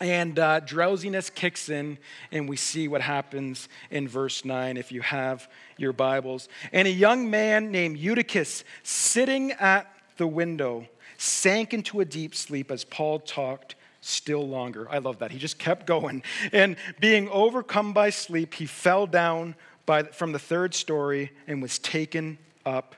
and 0.00 0.38
uh, 0.38 0.60
drowsiness 0.60 1.28
kicks 1.28 1.68
in, 1.68 1.98
and 2.32 2.48
we 2.48 2.56
see 2.56 2.88
what 2.88 3.02
happens 3.02 3.68
in 3.90 4.08
verse 4.08 4.44
9 4.44 4.76
if 4.76 4.90
you 4.90 5.02
have 5.02 5.48
your 5.76 5.92
Bibles. 5.92 6.48
And 6.72 6.88
a 6.88 6.90
young 6.90 7.30
man 7.30 7.70
named 7.70 7.98
Eutychus, 7.98 8.64
sitting 8.82 9.52
at 9.52 9.92
the 10.16 10.26
window, 10.26 10.86
sank 11.18 11.74
into 11.74 12.00
a 12.00 12.04
deep 12.04 12.34
sleep 12.34 12.70
as 12.70 12.84
Paul 12.84 13.18
talked 13.18 13.74
still 14.00 14.46
longer. 14.48 14.88
I 14.90 14.98
love 14.98 15.18
that. 15.18 15.30
He 15.30 15.38
just 15.38 15.58
kept 15.58 15.86
going. 15.86 16.22
And 16.52 16.76
being 17.00 17.28
overcome 17.28 17.92
by 17.92 18.10
sleep, 18.10 18.54
he 18.54 18.64
fell 18.64 19.06
down 19.06 19.54
by, 19.84 20.04
from 20.04 20.32
the 20.32 20.38
third 20.38 20.74
story 20.74 21.32
and 21.46 21.60
was 21.60 21.78
taken 21.78 22.38
up 22.64 22.94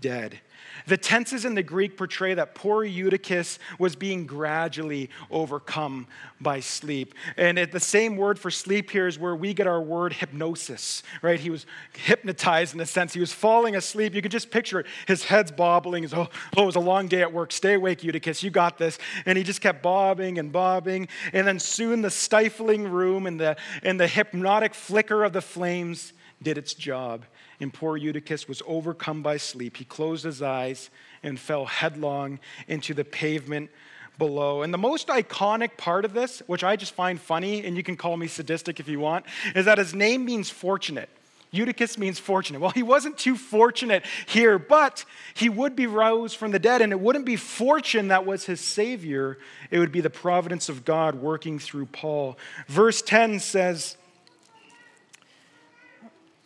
dead. 0.00 0.40
The 0.86 0.96
tenses 0.96 1.44
in 1.44 1.54
the 1.54 1.62
Greek 1.62 1.96
portray 1.96 2.34
that 2.34 2.54
poor 2.54 2.84
Eutychus 2.84 3.58
was 3.78 3.96
being 3.96 4.26
gradually 4.26 5.10
overcome 5.30 6.06
by 6.40 6.60
sleep. 6.60 7.14
And 7.36 7.58
the 7.58 7.80
same 7.80 8.16
word 8.16 8.38
for 8.38 8.50
sleep 8.50 8.90
here 8.90 9.06
is 9.06 9.18
where 9.18 9.34
we 9.34 9.54
get 9.54 9.66
our 9.66 9.80
word 9.80 10.12
hypnosis, 10.12 11.02
right? 11.22 11.38
He 11.38 11.50
was 11.50 11.66
hypnotized 11.92 12.74
in 12.74 12.80
a 12.80 12.86
sense. 12.86 13.12
He 13.12 13.20
was 13.20 13.32
falling 13.32 13.76
asleep. 13.76 14.14
You 14.14 14.22
could 14.22 14.32
just 14.32 14.50
picture 14.50 14.80
it. 14.80 14.86
His 15.06 15.24
head's 15.24 15.50
bobbling. 15.50 16.04
He's, 16.04 16.14
oh, 16.14 16.28
oh, 16.56 16.62
it 16.62 16.66
was 16.66 16.76
a 16.76 16.80
long 16.80 17.08
day 17.08 17.22
at 17.22 17.32
work. 17.32 17.52
Stay 17.52 17.74
awake, 17.74 18.02
Eutychus. 18.02 18.42
You 18.42 18.50
got 18.50 18.78
this. 18.78 18.98
And 19.26 19.36
he 19.36 19.44
just 19.44 19.60
kept 19.60 19.82
bobbing 19.82 20.38
and 20.38 20.52
bobbing. 20.52 21.08
And 21.32 21.46
then 21.46 21.58
soon 21.58 22.02
the 22.02 22.10
stifling 22.10 22.88
room 22.88 23.26
and 23.26 23.40
the, 23.40 23.56
and 23.82 23.98
the 23.98 24.08
hypnotic 24.08 24.74
flicker 24.74 25.24
of 25.24 25.32
the 25.32 25.42
flames 25.42 26.12
did 26.42 26.56
its 26.56 26.74
job 26.74 27.24
and 27.60 27.72
poor 27.72 27.96
Eutychus 27.96 28.48
was 28.48 28.62
overcome 28.66 29.22
by 29.22 29.36
sleep. 29.36 29.76
He 29.76 29.84
closed 29.84 30.24
his 30.24 30.42
eyes 30.42 30.90
and 31.22 31.38
fell 31.38 31.66
headlong 31.66 32.38
into 32.68 32.94
the 32.94 33.04
pavement 33.04 33.70
below. 34.18 34.62
And 34.62 34.74
the 34.74 34.78
most 34.78 35.08
iconic 35.08 35.76
part 35.76 36.04
of 36.04 36.12
this, 36.12 36.42
which 36.46 36.64
I 36.64 36.76
just 36.76 36.94
find 36.94 37.20
funny, 37.20 37.64
and 37.64 37.76
you 37.76 37.82
can 37.82 37.96
call 37.96 38.16
me 38.16 38.26
sadistic 38.26 38.80
if 38.80 38.88
you 38.88 39.00
want, 39.00 39.26
is 39.54 39.64
that 39.64 39.78
his 39.78 39.94
name 39.94 40.24
means 40.24 40.50
fortunate. 40.50 41.08
Eutychus 41.50 41.96
means 41.96 42.18
fortunate. 42.18 42.60
Well, 42.60 42.72
he 42.72 42.82
wasn't 42.82 43.16
too 43.16 43.34
fortunate 43.34 44.04
here, 44.26 44.58
but 44.58 45.04
he 45.34 45.48
would 45.48 45.74
be 45.74 45.86
roused 45.86 46.36
from 46.36 46.50
the 46.50 46.58
dead, 46.58 46.82
and 46.82 46.92
it 46.92 47.00
wouldn't 47.00 47.24
be 47.24 47.36
fortune 47.36 48.08
that 48.08 48.26
was 48.26 48.44
his 48.44 48.60
savior. 48.60 49.38
It 49.70 49.78
would 49.78 49.92
be 49.92 50.02
the 50.02 50.10
providence 50.10 50.68
of 50.68 50.84
God 50.84 51.14
working 51.14 51.58
through 51.58 51.86
Paul. 51.86 52.36
Verse 52.66 53.00
10 53.00 53.40
says, 53.40 53.96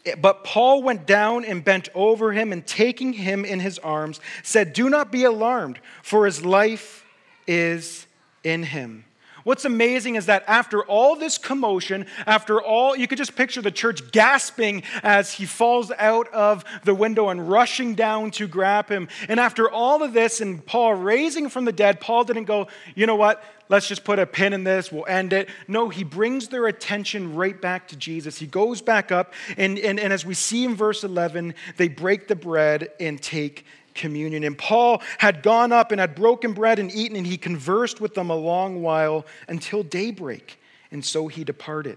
Eh, 0.05 0.15
but 0.15 0.45
Paul 0.45 0.83
went 0.83 1.07
down 1.07 1.45
and 1.45 1.65
bent 1.65 1.89
over 1.95 2.33
him, 2.33 2.53
and 2.53 2.67
taking 2.67 3.13
him 3.13 3.45
in 3.45 3.61
his 3.61 3.79
arms, 3.79 4.21
said, 4.43 4.73
Do 4.73 4.89
not 4.89 5.13
be 5.13 5.25
alarmed, 5.25 5.79
for 6.03 6.27
his 6.27 6.45
life 6.45 7.05
is 7.47 8.07
in 8.45 8.63
him. 8.63 9.05
What's 9.45 9.65
amazing 9.65 10.15
is 10.15 10.27
that 10.27 10.45
after 10.47 10.85
all 10.85 11.17
this 11.17 11.37
commotion, 11.37 12.07
after 12.27 12.63
all, 12.63 12.95
you 12.95 13.09
could 13.09 13.19
just 13.19 13.35
picture 13.35 13.61
the 13.61 13.73
church 13.73 14.13
gasping 14.13 14.85
as 15.03 15.33
he 15.33 15.47
falls 15.47 15.91
out 15.99 16.29
of 16.29 16.65
the 16.85 16.95
window 16.95 17.29
and 17.29 17.49
rushing 17.49 17.95
down 17.95 18.31
to 18.33 18.47
grab 18.47 18.89
him. 18.89 19.09
And 19.29 19.41
after 19.41 19.69
all 19.69 20.03
of 20.03 20.13
this 20.13 20.41
and 20.41 20.65
Paul 20.65 20.95
raising 20.95 21.49
from 21.49 21.65
the 21.65 21.73
dead, 21.73 22.01
Paul 22.01 22.23
didn't 22.25 22.45
go, 22.45 22.69
you 22.95 23.07
know 23.07 23.17
what, 23.17 23.43
let's 23.73 23.89
just 23.89 24.05
put 24.05 24.19
a 24.19 24.27
pin 24.27 24.53
in 24.53 24.63
this, 24.63 24.93
we'll 24.93 25.07
end 25.07 25.33
it. 25.33 25.49
No, 25.67 25.89
he 25.89 26.05
brings 26.05 26.49
their 26.49 26.67
attention 26.67 27.35
right 27.35 27.61
back 27.61 27.89
to 27.89 27.97
Jesus. 27.97 28.39
He 28.39 28.47
goes 28.47 28.83
back 28.83 29.11
up, 29.11 29.33
and, 29.57 29.79
and, 29.79 29.99
and 29.99 30.13
as 30.13 30.27
we 30.27 30.35
see 30.35 30.65
in 30.65 30.77
verse 30.77 31.03
11, 31.03 31.55
they 31.79 31.89
break 31.89 32.29
the 32.29 32.37
bread 32.37 32.91
and 33.01 33.21
take 33.21 33.65
communion. 33.95 34.45
And 34.45 34.57
Paul 34.57 35.03
had 35.19 35.43
gone 35.43 35.73
up 35.73 35.91
and 35.91 36.01
had 36.01 36.15
broken 36.15 36.53
bread 36.53 36.79
and 36.79 36.93
eaten, 36.93 37.17
and 37.17 37.27
he 37.27 37.39
conversed 37.39 38.01
with 38.01 38.15
them 38.15 38.31
a 38.31 38.37
long 38.37 38.83
while 38.83 39.27
until 39.49 39.83
daybreak. 39.83 40.61
And 40.91 41.03
so 41.03 41.29
he 41.29 41.43
departed. 41.43 41.97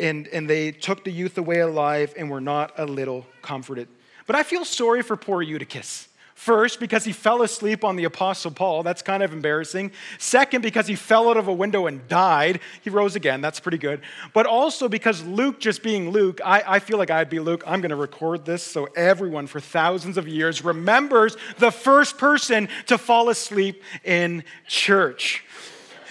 And, 0.00 0.28
and 0.28 0.48
they 0.48 0.70
took 0.70 1.04
the 1.04 1.10
youth 1.10 1.38
away 1.38 1.58
alive 1.58 2.14
and 2.16 2.30
were 2.30 2.40
not 2.40 2.72
a 2.78 2.86
little 2.86 3.26
comforted. 3.42 3.88
But 4.26 4.36
I 4.36 4.44
feel 4.44 4.64
sorry 4.64 5.02
for 5.02 5.16
poor 5.16 5.42
Eutychus. 5.42 6.08
First, 6.34 6.80
because 6.80 7.04
he 7.04 7.12
fell 7.12 7.42
asleep 7.42 7.84
on 7.84 7.94
the 7.94 8.04
Apostle 8.04 8.50
Paul. 8.50 8.82
That's 8.82 9.02
kind 9.02 9.22
of 9.22 9.32
embarrassing. 9.32 9.92
Second, 10.18 10.62
because 10.62 10.88
he 10.88 10.96
fell 10.96 11.30
out 11.30 11.36
of 11.36 11.46
a 11.46 11.52
window 11.52 11.86
and 11.86 12.06
died. 12.08 12.60
He 12.82 12.90
rose 12.90 13.14
again. 13.14 13.40
That's 13.40 13.60
pretty 13.60 13.78
good. 13.78 14.00
But 14.32 14.44
also 14.44 14.88
because 14.88 15.22
Luke, 15.22 15.60
just 15.60 15.82
being 15.82 16.10
Luke, 16.10 16.40
I, 16.44 16.62
I 16.66 16.78
feel 16.80 16.98
like 16.98 17.10
I'd 17.10 17.30
be 17.30 17.38
Luke. 17.38 17.62
I'm 17.66 17.80
going 17.80 17.90
to 17.90 17.96
record 17.96 18.44
this 18.44 18.64
so 18.64 18.88
everyone 18.96 19.46
for 19.46 19.60
thousands 19.60 20.18
of 20.18 20.26
years 20.26 20.64
remembers 20.64 21.36
the 21.58 21.70
first 21.70 22.18
person 22.18 22.68
to 22.86 22.98
fall 22.98 23.28
asleep 23.28 23.82
in 24.02 24.42
church. 24.66 25.44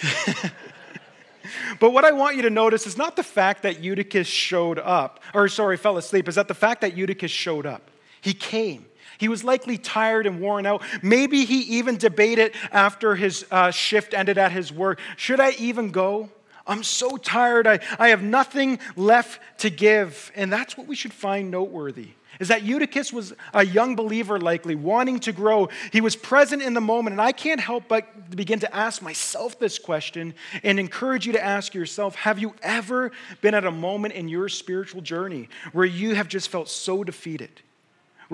But 1.78 1.90
what 1.92 2.04
I 2.04 2.12
want 2.12 2.36
you 2.36 2.42
to 2.42 2.50
notice 2.50 2.86
is 2.86 2.96
not 2.96 3.16
the 3.16 3.22
fact 3.22 3.62
that 3.62 3.80
Eutychus 3.80 4.26
showed 4.26 4.78
up, 4.78 5.20
or 5.34 5.48
sorry, 5.48 5.76
fell 5.76 5.96
asleep, 5.96 6.28
is 6.28 6.34
that 6.36 6.48
the 6.48 6.54
fact 6.54 6.80
that 6.80 6.96
Eutychus 6.96 7.30
showed 7.30 7.66
up. 7.66 7.90
He 8.20 8.32
came. 8.32 8.86
He 9.18 9.28
was 9.28 9.44
likely 9.44 9.78
tired 9.78 10.26
and 10.26 10.40
worn 10.40 10.66
out. 10.66 10.82
Maybe 11.02 11.44
he 11.44 11.60
even 11.78 11.96
debated 11.96 12.54
after 12.72 13.14
his 13.14 13.44
uh, 13.50 13.70
shift 13.70 14.14
ended 14.14 14.38
at 14.38 14.52
his 14.52 14.72
work 14.72 15.00
should 15.16 15.40
I 15.40 15.52
even 15.52 15.90
go? 15.90 16.30
I'm 16.66 16.82
so 16.82 17.16
tired. 17.16 17.66
I, 17.66 17.80
I 17.98 18.08
have 18.08 18.22
nothing 18.22 18.78
left 18.96 19.40
to 19.58 19.70
give. 19.70 20.32
And 20.34 20.52
that's 20.52 20.76
what 20.76 20.86
we 20.86 20.96
should 20.96 21.12
find 21.12 21.50
noteworthy. 21.50 22.10
Is 22.40 22.48
that 22.48 22.62
Eutychus 22.62 23.12
was 23.12 23.32
a 23.52 23.64
young 23.64 23.94
believer, 23.94 24.40
likely 24.40 24.74
wanting 24.74 25.20
to 25.20 25.32
grow. 25.32 25.68
He 25.92 26.00
was 26.00 26.16
present 26.16 26.62
in 26.62 26.74
the 26.74 26.80
moment. 26.80 27.14
And 27.14 27.20
I 27.20 27.32
can't 27.32 27.60
help 27.60 27.84
but 27.86 28.34
begin 28.34 28.58
to 28.60 28.74
ask 28.74 29.02
myself 29.02 29.58
this 29.58 29.78
question 29.78 30.34
and 30.62 30.80
encourage 30.80 31.26
you 31.26 31.32
to 31.34 31.44
ask 31.44 31.74
yourself 31.74 32.16
Have 32.16 32.38
you 32.38 32.54
ever 32.62 33.12
been 33.40 33.54
at 33.54 33.64
a 33.64 33.70
moment 33.70 34.14
in 34.14 34.28
your 34.28 34.48
spiritual 34.48 35.00
journey 35.00 35.48
where 35.72 35.86
you 35.86 36.14
have 36.14 36.28
just 36.28 36.48
felt 36.48 36.68
so 36.68 37.04
defeated? 37.04 37.60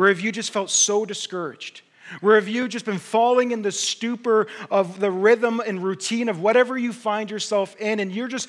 Where 0.00 0.08
have 0.08 0.20
you 0.20 0.32
just 0.32 0.50
felt 0.50 0.70
so 0.70 1.04
discouraged? 1.04 1.82
Where 2.22 2.36
have 2.36 2.48
you 2.48 2.68
just 2.68 2.86
been 2.86 2.98
falling 2.98 3.50
in 3.50 3.60
the 3.60 3.70
stupor 3.70 4.46
of 4.70 4.98
the 4.98 5.10
rhythm 5.10 5.60
and 5.60 5.84
routine 5.84 6.30
of 6.30 6.40
whatever 6.40 6.78
you 6.78 6.94
find 6.94 7.30
yourself 7.30 7.76
in, 7.78 8.00
and 8.00 8.10
you're 8.10 8.26
just, 8.26 8.48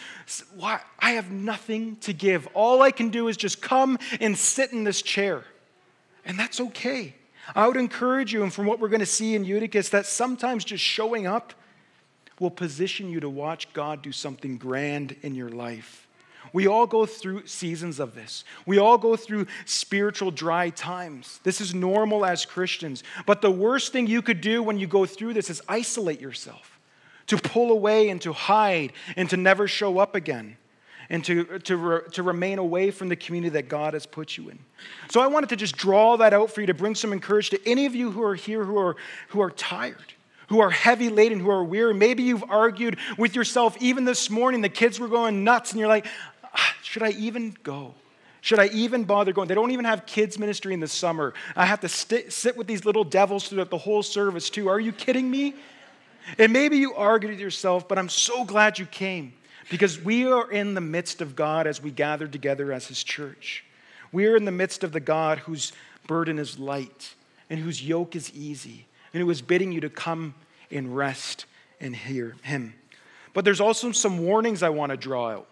why? 0.55 0.79
I 0.98 1.12
have 1.12 1.29
nothing 1.29 1.98
to 1.98 2.13
give. 2.13 2.48
All 2.53 2.81
I 2.81 2.91
can 2.91 3.10
do 3.10 3.27
is 3.27 3.36
just 3.36 3.62
come 3.62 4.00
and 4.22 4.38
sit 4.38 4.72
in 4.72 4.86
this 4.86 5.01
chair. 5.01 5.43
And 6.24 6.39
that's 6.39 6.62
okay. 6.62 7.15
I 7.53 7.67
would 7.67 7.75
encourage 7.75 8.31
you, 8.31 8.43
and 8.43 8.53
from 8.53 8.65
what 8.65 8.79
we're 8.79 8.88
going 8.88 9.01
to 9.01 9.05
see 9.05 9.36
in 9.36 9.43
Eutychus, 9.43 9.89
that 9.89 10.05
sometimes 10.05 10.63
just 10.63 10.86
showing 10.86 11.27
up 11.27 11.53
will 12.39 12.50
position 12.50 13.10
you 13.10 13.20
to 13.20 13.29
watch 13.29 13.74
God 13.74 14.01
do 14.01 14.13
something 14.13 14.58
grand 14.58 15.17
in 15.22 15.36
your 15.36 15.50
life. 15.50 16.08
We 16.53 16.67
all 16.67 16.86
go 16.86 17.05
through 17.05 17.48
seasons 17.48 18.00
of 18.00 18.13
this. 18.13 18.43
We 18.65 18.77
all 18.77 18.98
go 18.98 19.15
through 19.15 19.48
spiritual 19.65 20.31
dry 20.31 20.70
times. 20.70 21.39
This 21.43 21.62
is 21.62 21.74
normal 21.74 22.25
as 22.25 22.46
Christians. 22.46 23.03
But 23.25 23.41
the 23.41 23.51
worst 23.51 23.93
thing 23.93 24.08
you 24.08 24.22
could 24.22 24.41
do 24.41 24.62
when 24.62 24.77
you 24.77 24.88
go 24.88 25.05
through 25.05 25.34
this 25.34 25.50
is 25.50 25.62
isolate 25.70 26.20
yourself, 26.20 26.79
to 27.27 27.38
pull 27.38 27.72
away 27.72 28.10
and 28.10 28.22
to 28.22 28.34
hide 28.34 28.91
and 29.15 29.29
to 29.29 29.38
never 29.38 29.67
show 29.67 30.00
up 30.00 30.15
again. 30.15 30.58
And 31.10 31.25
to, 31.25 31.60
to, 31.60 31.75
re, 31.75 32.00
to 32.13 32.24
remain 32.24 32.58
away 32.58 32.89
from 32.89 33.10
the 33.10 33.17
community 33.17 33.50
that 33.55 33.67
God 33.67 33.96
has 33.96 34.05
put 34.05 34.38
you 34.38 34.48
in. 34.48 34.60
So 35.10 35.20
I 35.20 35.27
wanted 35.27 35.50
to 35.50 35.58
just 35.58 35.75
draw 35.75 36.15
that 36.15 36.34
out 36.34 36.51
for 36.51 36.62
you 36.62 36.67
to 36.67 36.74
bring 36.74 36.96
some 36.96 37.12
encouragement 37.12 37.65
to 37.65 37.70
any 37.70 37.86
of 37.86 37.93
you 37.93 38.12
who 38.12 38.24
are 38.24 38.36
here 38.36 38.63
who 38.63 38.77
are, 38.77 38.96
who 39.27 39.41
are 39.41 39.51
tired 39.51 40.13
who 40.51 40.60
are 40.60 40.70
heavy 40.70 41.08
laden, 41.08 41.39
who 41.39 41.50
are 41.50 41.63
weary. 41.63 41.93
Maybe 41.93 42.24
you've 42.24 42.43
argued 42.50 42.98
with 43.17 43.38
yourself 43.38 43.77
even 43.79 44.03
this 44.03 44.29
morning. 44.29 44.60
The 44.60 44.67
kids 44.67 45.00
were 45.00 45.08
going 45.08 45.46
nuts, 45.46 45.72
and 45.72 45.79
you're 45.79 45.88
like, 45.88 46.05
should 46.91 47.03
I 47.03 47.12
even 47.12 47.55
go? 47.63 47.93
Should 48.41 48.60
I 48.60 48.65
even 48.65 49.05
bother 49.05 49.31
going? 49.31 49.48
They 49.48 49.55
don't 49.55 49.71
even 49.71 49.86
have 49.86 50.05
kids' 50.05 50.38
ministry 50.38 50.74
in 50.74 50.81
the 50.81 50.89
summer. 50.89 51.33
I 51.55 51.65
have 51.65 51.79
to 51.79 51.88
st- 51.88 52.33
sit 52.33 52.57
with 52.57 52.67
these 52.67 52.83
little 52.83 53.05
devils 53.05 53.48
throughout 53.48 53.69
the 53.69 53.77
whole 53.77 54.03
service, 54.03 54.50
too. 54.50 54.67
Are 54.67 54.77
you 54.77 54.91
kidding 54.91 55.31
me? 55.31 55.55
And 56.38 56.51
maybe 56.51 56.75
you 56.75 56.93
argued 56.93 57.31
with 57.31 57.39
yourself, 57.39 57.88
but 57.88 57.98
I'm 57.98 58.10
so 58.10 58.43
glad 58.43 58.77
you 58.77 58.86
came 58.86 59.31
because 59.69 60.03
we 60.03 60.29
are 60.29 60.51
in 60.51 60.74
the 60.74 60.81
midst 60.81 61.21
of 61.21 61.33
God 61.33 61.65
as 61.65 61.81
we 61.81 61.91
gather 61.91 62.27
together 62.27 62.74
as 62.74 62.88
His 62.88 63.05
church. 63.05 63.63
We 64.12 64.25
are 64.25 64.36
in 64.36 64.43
the 64.43 64.51
midst 64.51 64.83
of 64.83 64.91
the 64.91 65.00
God 65.00 65.38
whose 65.38 65.71
burden 66.07 66.39
is 66.39 66.60
light 66.60 67.15
and 67.50 67.57
whose 67.57 67.81
yoke 67.81 68.17
is 68.17 68.33
easy 68.33 68.86
and 69.13 69.24
who 69.24 69.29
is 69.29 69.41
bidding 69.41 69.71
you 69.71 69.79
to 69.79 69.89
come 69.89 70.36
and 70.69 70.93
rest 70.93 71.45
and 71.79 71.95
hear 71.95 72.36
Him. 72.43 72.74
But 73.33 73.45
there's 73.45 73.62
also 73.62 73.93
some 73.93 74.17
warnings 74.25 74.62
I 74.62 74.71
want 74.71 74.89
to 74.89 74.98
draw 74.98 75.29
out 75.29 75.48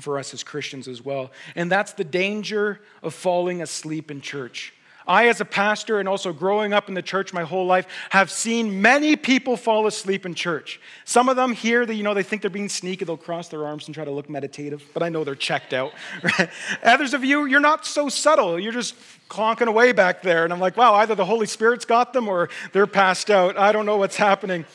for 0.00 0.18
us 0.18 0.34
as 0.34 0.42
Christians 0.42 0.88
as 0.88 1.04
well. 1.04 1.30
And 1.54 1.70
that's 1.70 1.92
the 1.92 2.04
danger 2.04 2.80
of 3.02 3.14
falling 3.14 3.62
asleep 3.62 4.10
in 4.10 4.20
church. 4.20 4.72
I, 5.06 5.28
as 5.28 5.40
a 5.40 5.44
pastor 5.44 5.98
and 5.98 6.08
also 6.08 6.32
growing 6.32 6.72
up 6.72 6.88
in 6.88 6.94
the 6.94 7.02
church 7.02 7.32
my 7.32 7.42
whole 7.42 7.66
life, 7.66 7.86
have 8.10 8.30
seen 8.30 8.80
many 8.80 9.16
people 9.16 9.56
fall 9.56 9.86
asleep 9.86 10.24
in 10.24 10.34
church. 10.34 10.80
Some 11.04 11.28
of 11.28 11.36
them 11.36 11.52
here, 11.52 11.84
that 11.84 11.94
you 11.94 12.02
know, 12.02 12.14
they 12.14 12.22
think 12.22 12.42
they're 12.42 12.50
being 12.50 12.68
sneaky, 12.68 13.04
they'll 13.04 13.16
cross 13.16 13.48
their 13.48 13.66
arms 13.66 13.86
and 13.86 13.94
try 13.94 14.04
to 14.04 14.10
look 14.10 14.30
meditative, 14.30 14.84
but 14.94 15.02
I 15.02 15.08
know 15.08 15.24
they're 15.24 15.34
checked 15.34 15.72
out. 15.72 15.92
Others 16.84 17.14
of 17.14 17.24
you, 17.24 17.46
you're 17.46 17.60
not 17.60 17.86
so 17.86 18.08
subtle. 18.08 18.60
You're 18.60 18.72
just 18.72 18.94
clonking 19.30 19.68
away 19.68 19.92
back 19.92 20.20
there. 20.20 20.44
And 20.44 20.52
I'm 20.52 20.60
like, 20.60 20.76
wow, 20.76 20.94
either 20.96 21.14
the 21.14 21.24
Holy 21.24 21.46
Spirit's 21.46 21.86
got 21.86 22.12
them 22.12 22.28
or 22.28 22.50
they're 22.72 22.86
passed 22.86 23.30
out. 23.30 23.56
I 23.56 23.72
don't 23.72 23.86
know 23.86 23.96
what's 23.96 24.16
happening. 24.16 24.66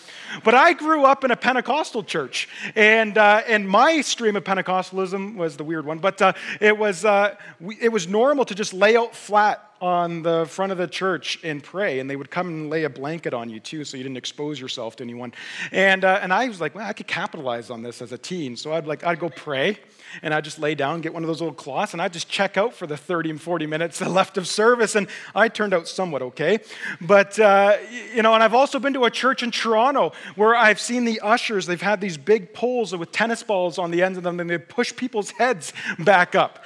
But 0.44 0.56
I 0.56 0.74
grew 0.74 1.06
up 1.06 1.24
in 1.24 1.32
a 1.32 1.36
Pentecostal 1.36 2.04
church, 2.04 2.50
and, 2.76 3.18
uh, 3.18 3.44
and 3.48 3.70
my 3.70 4.02
stream 4.02 4.36
of 4.36 4.44
Pentecostalism 4.44 5.36
was 5.36 5.56
the 5.56 5.64
weird 5.64 5.86
one, 5.86 6.00
but 6.00 6.22
uh, 6.22 6.34
it, 6.60 6.78
was, 6.78 7.06
uh, 7.06 7.36
it 7.80 7.90
was 7.90 8.08
normal 8.08 8.44
to 8.46 8.56
just 8.56 8.74
lay 8.74 8.98
out 8.98 9.16
flat 9.16 9.62
on 9.82 10.24
the 10.24 10.46
front 10.48 10.72
of 10.72 10.78
the 10.78 10.88
church 10.88 11.40
and 11.44 11.64
pray, 11.64 12.00
and 12.00 12.10
they 12.10 12.16
would 12.16 12.32
come 12.32 12.48
and 12.48 12.70
lay 12.70 12.86
a 12.86 12.90
blanket 12.90 13.34
on 13.34 13.50
you 13.50 13.60
too, 13.60 13.84
so 13.84 13.98
you 13.98 14.04
didn't 14.04 14.18
expose 14.18 14.60
yourself 14.60 14.96
to 14.96 15.04
anyone. 15.04 15.34
And, 15.72 16.04
uh, 16.04 16.20
and 16.22 16.34
I 16.34 16.48
was 16.48 16.60
like, 16.60 16.74
well, 16.76 16.88
I 16.88 16.94
could 16.94 17.08
capitalize 17.08 17.70
on 17.70 17.84
this 17.84 18.02
as 18.02 18.12
a 18.12 18.18
teen, 18.18 18.56
so 18.56 18.74
I'd 18.74 18.88
like 18.88 19.04
I'd 19.04 19.20
go 19.20 19.30
pray, 19.30 19.78
and 20.22 20.34
I'd 20.34 20.44
just 20.44 20.60
lay 20.60 20.76
down, 20.76 21.02
get 21.02 21.14
one 21.14 21.24
of 21.24 21.28
those 21.28 21.42
little 21.42 21.56
cloths, 21.56 21.94
and 21.94 22.02
I'd 22.02 22.14
just 22.14 22.30
check 22.30 22.58
out 22.58 22.74
for 22.74 22.88
the 22.88 22.98
30 22.98 23.32
and 23.32 23.42
40 23.42 23.66
minutes 23.68 24.02
left 24.06 24.38
of 24.38 24.48
service, 24.48 24.96
and 24.96 25.08
I 25.34 25.48
turned 25.48 25.74
out 25.74 25.88
somewhat 25.88 26.22
okay. 26.22 26.60
But, 27.02 27.40
uh, 27.40 27.78
you 28.14 28.22
know, 28.22 28.34
and 28.34 28.44
I've 28.44 28.54
also 28.54 28.80
been 28.80 28.94
to 28.94 29.06
a 29.06 29.12
church 29.12 29.44
in 29.44 29.52
Toronto 29.52 30.14
where 30.36 30.56
I've 30.56 30.80
seen 30.80 31.06
the 31.06 31.20
ushers, 31.22 31.66
they've 31.66 31.82
had 31.82 32.02
these 32.02 32.18
big 32.18 32.54
poles 32.54 32.96
with 32.96 33.12
tennis 33.12 33.44
balls 33.44 33.78
on 33.78 33.92
the 33.92 34.02
ends 34.04 34.18
of 34.18 34.24
them, 34.24 34.40
and 34.40 34.50
they 34.50 34.58
push 34.58 34.96
people's 34.96 35.32
heads 35.32 35.74
back 36.00 36.36
up. 36.36 36.64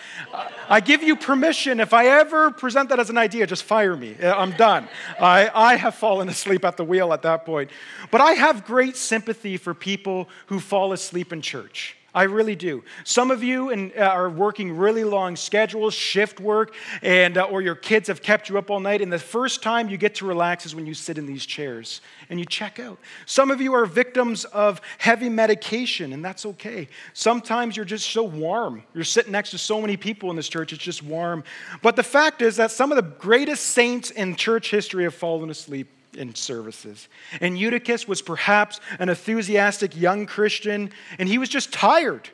I 0.70 0.80
give 0.80 1.04
you 1.04 1.16
permission, 1.16 1.80
if 1.80 1.94
I 1.94 2.08
ever 2.08 2.52
present 2.52 2.90
that 2.90 3.00
as 3.00 3.10
an 3.10 3.18
idea, 3.18 3.48
just 3.48 3.64
fire 3.64 3.96
me. 3.96 4.16
I'm 4.22 4.52
done. 4.52 4.88
I, 5.20 5.50
I 5.54 5.76
have 5.76 5.96
fallen 5.96 6.30
asleep 6.30 6.66
at 6.66 6.78
the 6.78 6.84
wheel 6.84 7.14
at 7.14 7.22
that 7.24 7.46
point. 7.46 7.72
But 8.12 8.22
I 8.22 8.34
have 8.34 8.66
great 8.66 8.96
sympathy 8.96 9.58
for 9.58 9.74
people 9.74 10.30
who 10.48 10.60
fall 10.60 10.94
asleep 10.94 11.34
in 11.34 11.42
church. 11.42 11.96
I 12.20 12.24
really 12.24 12.58
do. 12.58 12.84
Some 13.06 13.32
of 13.32 13.44
you 13.44 13.70
in, 13.70 13.94
uh, 13.98 14.02
are 14.02 14.30
working 14.30 14.76
really 14.76 15.06
long 15.06 15.38
schedules, 15.38 15.94
shift 15.94 16.42
work, 16.42 16.76
and, 17.02 17.38
uh, 17.38 17.44
or 17.44 17.62
your 17.62 17.76
kids 17.76 18.10
have 18.10 18.22
kept 18.22 18.50
you 18.50 18.58
up 18.58 18.70
all 18.70 18.82
night, 18.82 19.02
and 19.02 19.10
the 19.10 19.18
first 19.18 19.64
time 19.64 19.88
you 19.88 19.96
get 19.96 20.16
to 20.16 20.26
relax 20.26 20.66
is 20.66 20.76
when 20.76 20.86
you 20.86 20.94
sit 20.94 21.18
in 21.18 21.26
these 21.26 21.46
chairs 21.46 22.02
and 22.30 22.38
you 22.38 22.46
check 22.46 22.78
out. 22.78 22.98
Some 23.26 23.52
of 23.52 23.62
you 23.62 23.74
are 23.74 23.86
victims 23.86 24.44
of 24.44 24.82
heavy 24.98 25.30
medication, 25.30 26.12
and 26.12 26.26
that's 26.26 26.46
okay. 26.46 26.90
Sometimes 27.14 27.78
you're 27.78 27.86
just 27.86 28.10
so 28.10 28.24
warm. 28.24 28.84
You're 28.94 29.06
sitting 29.06 29.32
next 29.32 29.52
to 29.52 29.58
so 29.58 29.80
many 29.80 29.96
people 29.96 30.30
in 30.30 30.36
this 30.36 30.50
church, 30.50 30.74
it's 30.74 30.84
just 30.84 31.02
warm. 31.02 31.46
But 31.82 31.96
the 31.96 32.04
fact 32.04 32.42
is 32.42 32.58
that 32.58 32.72
some 32.72 32.92
of 32.92 32.98
the 32.98 33.02
greatest 33.02 33.68
saints 33.68 34.12
in 34.12 34.36
church 34.36 34.72
history 34.72 35.06
have 35.06 35.16
fallen 35.16 35.50
asleep 35.50 35.88
in 36.16 36.36
services. 36.36 37.08
And 37.42 37.58
Eutychus 37.58 38.08
was 38.08 38.22
perhaps 38.22 38.80
an 39.00 39.10
enthusiastic 39.10 39.96
young 39.96 40.26
Christian, 40.26 40.92
and 41.18 41.30
he 41.30 41.38
was 41.38 41.50
just 41.50 41.72
tired. 41.72 42.30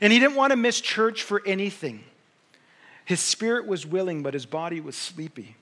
And 0.00 0.12
he 0.12 0.18
didn't 0.18 0.36
want 0.36 0.52
to 0.52 0.56
miss 0.56 0.80
church 0.80 1.22
for 1.22 1.42
anything. 1.46 2.04
His 3.04 3.20
spirit 3.20 3.66
was 3.66 3.86
willing, 3.86 4.22
but 4.22 4.34
his 4.34 4.46
body 4.46 4.80
was 4.80 4.96
sleepy. 4.96 5.56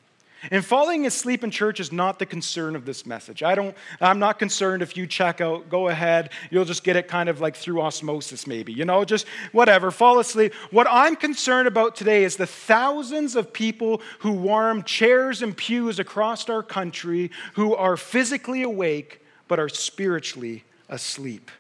And 0.51 0.65
falling 0.65 1.05
asleep 1.05 1.43
in 1.43 1.51
church 1.51 1.81
is 1.81 1.91
not 1.91 2.19
the 2.19 2.27
concern 2.27 2.77
of 2.77 2.85
this 2.85 3.05
message. 3.05 3.43
I 3.43 3.57
don't, 3.57 3.77
I'm 4.01 4.21
not 4.21 4.39
concerned 4.39 4.83
if 4.83 4.97
you 4.97 5.07
check 5.07 5.41
out, 5.41 5.69
go 5.69 5.89
ahead, 5.89 6.31
you'll 6.51 6.65
just 6.65 6.85
get 6.85 6.95
it 6.95 7.09
kind 7.09 7.29
of 7.29 7.41
like 7.41 7.57
through 7.57 7.81
osmosis, 7.81 8.47
maybe, 8.47 8.73
you 8.73 8.85
know, 8.85 9.05
just 9.05 9.27
whatever, 9.51 9.91
fall 9.91 10.21
asleep. 10.21 10.55
What 10.71 10.87
I'm 10.89 11.17
concerned 11.17 11.67
about 11.67 11.97
today 11.97 12.23
is 12.23 12.37
the 12.37 12.47
thousands 12.47 13.35
of 13.35 13.53
people 13.53 14.01
who 14.21 14.33
warm 14.33 14.85
chairs 14.85 15.43
and 15.43 15.57
pews 15.57 15.99
across 15.99 16.49
our 16.49 16.63
country 16.63 17.33
who 17.55 17.75
are 17.75 17.97
physically 17.97 18.63
awake 18.63 19.21
but 19.49 19.59
are 19.59 19.69
spiritually 19.69 20.63
asleep. 20.89 21.51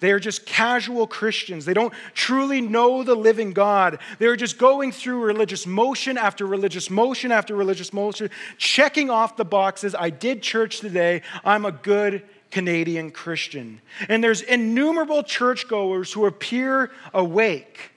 They 0.00 0.12
are 0.12 0.18
just 0.18 0.46
casual 0.46 1.06
Christians. 1.06 1.64
They 1.64 1.74
don't 1.74 1.92
truly 2.14 2.60
know 2.60 3.04
the 3.04 3.14
living 3.14 3.52
God. 3.52 3.98
They're 4.18 4.36
just 4.36 4.58
going 4.58 4.92
through 4.92 5.22
religious 5.22 5.66
motion 5.66 6.18
after 6.18 6.46
religious 6.46 6.90
motion 6.90 7.30
after 7.30 7.54
religious 7.54 7.92
motion, 7.92 8.30
checking 8.58 9.10
off 9.10 9.36
the 9.36 9.44
boxes. 9.44 9.94
I 9.94 10.10
did 10.10 10.42
church 10.42 10.80
today. 10.80 11.22
I'm 11.44 11.64
a 11.64 11.72
good 11.72 12.22
Canadian 12.50 13.10
Christian. 13.10 13.80
And 14.08 14.24
there's 14.24 14.42
innumerable 14.42 15.22
churchgoers 15.22 16.12
who 16.12 16.26
appear 16.26 16.90
awake 17.14 17.92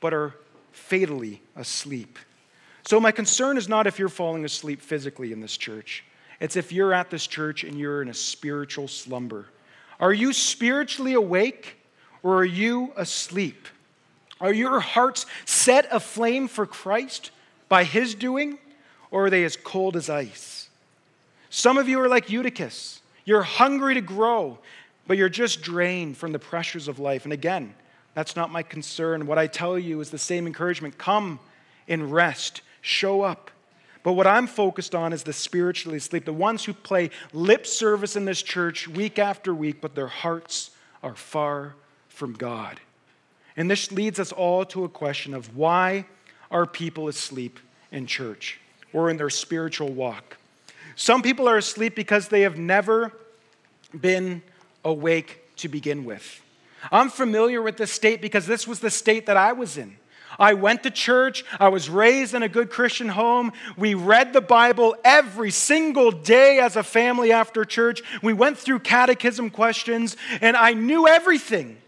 but 0.00 0.12
are 0.12 0.34
fatally 0.72 1.40
asleep. 1.54 2.18
So, 2.86 3.00
my 3.00 3.10
concern 3.10 3.56
is 3.56 3.68
not 3.68 3.86
if 3.86 3.98
you're 3.98 4.08
falling 4.08 4.44
asleep 4.44 4.80
physically 4.80 5.32
in 5.32 5.40
this 5.40 5.56
church, 5.56 6.04
it's 6.38 6.56
if 6.56 6.70
you're 6.70 6.92
at 6.92 7.10
this 7.10 7.26
church 7.26 7.64
and 7.64 7.78
you're 7.78 8.02
in 8.02 8.08
a 8.08 8.14
spiritual 8.14 8.86
slumber. 8.86 9.46
Are 10.00 10.12
you 10.12 10.32
spiritually 10.32 11.14
awake 11.14 11.76
or 12.22 12.36
are 12.36 12.44
you 12.44 12.92
asleep? 12.96 13.68
Are 14.40 14.52
your 14.52 14.80
hearts 14.80 15.26
set 15.44 15.86
aflame 15.90 16.48
for 16.48 16.66
Christ 16.66 17.30
by 17.68 17.84
his 17.84 18.14
doing 18.14 18.58
or 19.10 19.26
are 19.26 19.30
they 19.30 19.44
as 19.44 19.56
cold 19.56 19.96
as 19.96 20.10
ice? 20.10 20.68
Some 21.48 21.78
of 21.78 21.88
you 21.88 22.00
are 22.00 22.08
like 22.08 22.30
Eutychus. 22.30 23.00
You're 23.24 23.42
hungry 23.42 23.94
to 23.94 24.00
grow, 24.00 24.58
but 25.06 25.16
you're 25.16 25.28
just 25.28 25.62
drained 25.62 26.16
from 26.16 26.32
the 26.32 26.38
pressures 26.38 26.88
of 26.88 26.98
life. 26.98 27.24
And 27.24 27.32
again, 27.32 27.74
that's 28.14 28.36
not 28.36 28.52
my 28.52 28.62
concern. 28.62 29.26
What 29.26 29.38
I 29.38 29.46
tell 29.46 29.78
you 29.78 30.00
is 30.00 30.10
the 30.10 30.18
same 30.18 30.46
encouragement 30.46 30.98
come 30.98 31.40
and 31.88 32.12
rest, 32.12 32.62
show 32.82 33.22
up. 33.22 33.50
But 34.06 34.12
what 34.12 34.28
I'm 34.28 34.46
focused 34.46 34.94
on 34.94 35.12
is 35.12 35.24
the 35.24 35.32
spiritually 35.32 35.96
asleep, 35.96 36.26
the 36.26 36.32
ones 36.32 36.64
who 36.64 36.72
play 36.72 37.10
lip 37.32 37.66
service 37.66 38.14
in 38.14 38.24
this 38.24 38.40
church 38.40 38.86
week 38.86 39.18
after 39.18 39.52
week, 39.52 39.80
but 39.80 39.96
their 39.96 40.06
hearts 40.06 40.70
are 41.02 41.16
far 41.16 41.74
from 42.08 42.34
God. 42.34 42.78
And 43.56 43.68
this 43.68 43.90
leads 43.90 44.20
us 44.20 44.30
all 44.30 44.64
to 44.66 44.84
a 44.84 44.88
question 44.88 45.34
of 45.34 45.56
why 45.56 46.06
are 46.52 46.66
people 46.66 47.08
asleep 47.08 47.58
in 47.90 48.06
church 48.06 48.60
or 48.92 49.10
in 49.10 49.16
their 49.16 49.28
spiritual 49.28 49.88
walk? 49.88 50.36
Some 50.94 51.20
people 51.20 51.48
are 51.48 51.56
asleep 51.56 51.96
because 51.96 52.28
they 52.28 52.42
have 52.42 52.56
never 52.56 53.10
been 54.00 54.40
awake 54.84 55.40
to 55.56 55.68
begin 55.68 56.04
with. 56.04 56.42
I'm 56.92 57.10
familiar 57.10 57.60
with 57.60 57.76
this 57.76 57.90
state 57.90 58.20
because 58.20 58.46
this 58.46 58.68
was 58.68 58.78
the 58.78 58.90
state 58.90 59.26
that 59.26 59.36
I 59.36 59.52
was 59.52 59.76
in. 59.76 59.96
I 60.38 60.54
went 60.54 60.82
to 60.82 60.90
church. 60.90 61.44
I 61.58 61.68
was 61.68 61.88
raised 61.88 62.34
in 62.34 62.42
a 62.42 62.48
good 62.48 62.70
Christian 62.70 63.08
home. 63.08 63.52
We 63.76 63.94
read 63.94 64.32
the 64.32 64.40
Bible 64.40 64.96
every 65.04 65.50
single 65.50 66.10
day 66.10 66.58
as 66.58 66.76
a 66.76 66.82
family 66.82 67.32
after 67.32 67.64
church. 67.64 68.02
We 68.22 68.32
went 68.32 68.58
through 68.58 68.80
catechism 68.80 69.50
questions, 69.50 70.16
and 70.40 70.56
I 70.56 70.72
knew 70.72 71.06
everything. 71.06 71.78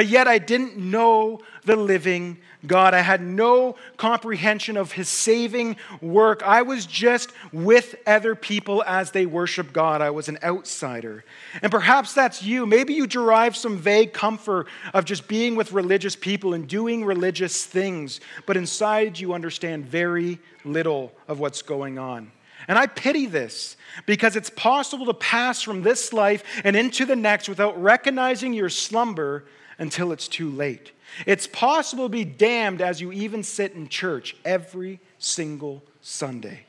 But 0.00 0.08
yet 0.08 0.26
I 0.26 0.38
didn't 0.38 0.78
know 0.78 1.40
the 1.66 1.76
living 1.76 2.38
God. 2.66 2.94
I 2.94 3.00
had 3.00 3.20
no 3.20 3.76
comprehension 3.98 4.78
of 4.78 4.92
his 4.92 5.10
saving 5.10 5.76
work. 6.00 6.42
I 6.42 6.62
was 6.62 6.86
just 6.86 7.32
with 7.52 7.96
other 8.06 8.34
people 8.34 8.82
as 8.86 9.10
they 9.10 9.26
worship 9.26 9.74
God. 9.74 10.00
I 10.00 10.08
was 10.08 10.30
an 10.30 10.38
outsider. 10.42 11.22
And 11.60 11.70
perhaps 11.70 12.14
that's 12.14 12.42
you. 12.42 12.64
Maybe 12.64 12.94
you 12.94 13.06
derive 13.06 13.54
some 13.54 13.76
vague 13.76 14.14
comfort 14.14 14.68
of 14.94 15.04
just 15.04 15.28
being 15.28 15.54
with 15.54 15.70
religious 15.70 16.16
people 16.16 16.54
and 16.54 16.66
doing 16.66 17.04
religious 17.04 17.66
things, 17.66 18.20
but 18.46 18.56
inside 18.56 19.18
you 19.18 19.34
understand 19.34 19.84
very 19.84 20.38
little 20.64 21.12
of 21.28 21.40
what's 21.40 21.60
going 21.60 21.98
on. 21.98 22.32
And 22.68 22.78
I 22.78 22.86
pity 22.86 23.26
this 23.26 23.76
because 24.06 24.34
it's 24.34 24.48
possible 24.48 25.04
to 25.04 25.14
pass 25.14 25.60
from 25.60 25.82
this 25.82 26.14
life 26.14 26.42
and 26.64 26.74
into 26.74 27.04
the 27.04 27.16
next 27.16 27.50
without 27.50 27.78
recognizing 27.82 28.54
your 28.54 28.70
slumber 28.70 29.44
until 29.80 30.12
it's 30.12 30.28
too 30.28 30.50
late. 30.50 30.92
It's 31.26 31.48
possible 31.48 32.04
to 32.04 32.08
be 32.08 32.24
damned 32.24 32.80
as 32.80 33.00
you 33.00 33.10
even 33.10 33.42
sit 33.42 33.72
in 33.72 33.88
church 33.88 34.36
every 34.44 35.00
single 35.18 35.82
Sunday. 36.02 36.60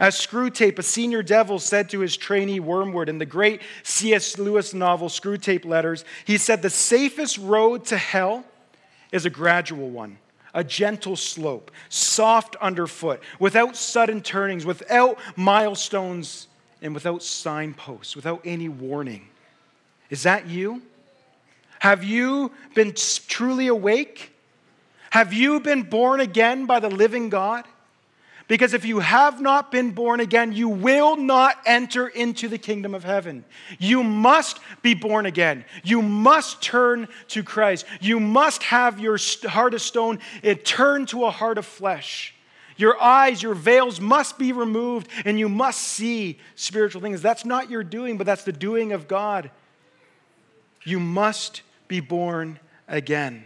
As 0.00 0.16
Screwtape, 0.16 0.78
a 0.78 0.82
senior 0.82 1.22
devil, 1.22 1.58
said 1.58 1.88
to 1.90 2.00
his 2.00 2.16
trainee 2.16 2.58
Wormwood 2.58 3.08
in 3.08 3.18
the 3.18 3.26
great 3.26 3.62
C.S. 3.84 4.36
Lewis 4.36 4.74
novel 4.74 5.08
Screwtape 5.08 5.64
Letters, 5.64 6.04
he 6.24 6.36
said, 6.36 6.60
The 6.60 6.70
safest 6.70 7.38
road 7.38 7.84
to 7.86 7.96
hell 7.96 8.44
is 9.12 9.24
a 9.24 9.30
gradual 9.30 9.88
one, 9.88 10.18
a 10.52 10.64
gentle 10.64 11.16
slope, 11.16 11.70
soft 11.88 12.56
underfoot, 12.56 13.22
without 13.38 13.76
sudden 13.76 14.20
turnings, 14.20 14.66
without 14.66 15.18
milestones, 15.36 16.48
and 16.82 16.94
without 16.94 17.22
signposts, 17.22 18.14
without 18.14 18.42
any 18.44 18.68
warning. 18.68 19.28
Is 20.10 20.24
that 20.24 20.46
you? 20.46 20.82
Have 21.80 22.04
you 22.04 22.52
been 22.74 22.94
truly 22.94 23.66
awake? 23.68 24.32
Have 25.10 25.32
you 25.32 25.60
been 25.60 25.82
born 25.82 26.20
again 26.20 26.66
by 26.66 26.80
the 26.80 26.90
living 26.90 27.28
God? 27.28 27.64
Because 28.48 28.72
if 28.72 28.86
you 28.86 29.00
have 29.00 29.42
not 29.42 29.70
been 29.70 29.90
born 29.90 30.20
again, 30.20 30.52
you 30.52 30.70
will 30.70 31.16
not 31.16 31.58
enter 31.66 32.08
into 32.08 32.48
the 32.48 32.56
kingdom 32.56 32.94
of 32.94 33.04
heaven. 33.04 33.44
You 33.78 34.02
must 34.02 34.58
be 34.80 34.94
born 34.94 35.26
again. 35.26 35.66
You 35.84 36.00
must 36.00 36.62
turn 36.62 37.08
to 37.28 37.42
Christ. 37.42 37.84
You 38.00 38.18
must 38.18 38.62
have 38.62 38.98
your 38.98 39.18
heart 39.44 39.74
of 39.74 39.82
stone 39.82 40.18
it 40.42 40.64
turn 40.64 41.04
to 41.06 41.26
a 41.26 41.30
heart 41.30 41.58
of 41.58 41.66
flesh. 41.66 42.34
Your 42.78 43.00
eyes, 43.02 43.42
your 43.42 43.54
veils 43.54 44.00
must 44.00 44.38
be 44.38 44.52
removed, 44.52 45.10
and 45.24 45.38
you 45.38 45.48
must 45.48 45.80
see 45.80 46.38
spiritual 46.54 47.02
things. 47.02 47.20
That's 47.20 47.44
not 47.44 47.68
your 47.68 47.82
doing, 47.82 48.16
but 48.16 48.24
that's 48.24 48.44
the 48.44 48.52
doing 48.52 48.92
of 48.92 49.08
God. 49.08 49.50
You 50.84 51.00
must 51.00 51.62
be 51.88 52.00
born 52.00 52.60
again. 52.86 53.42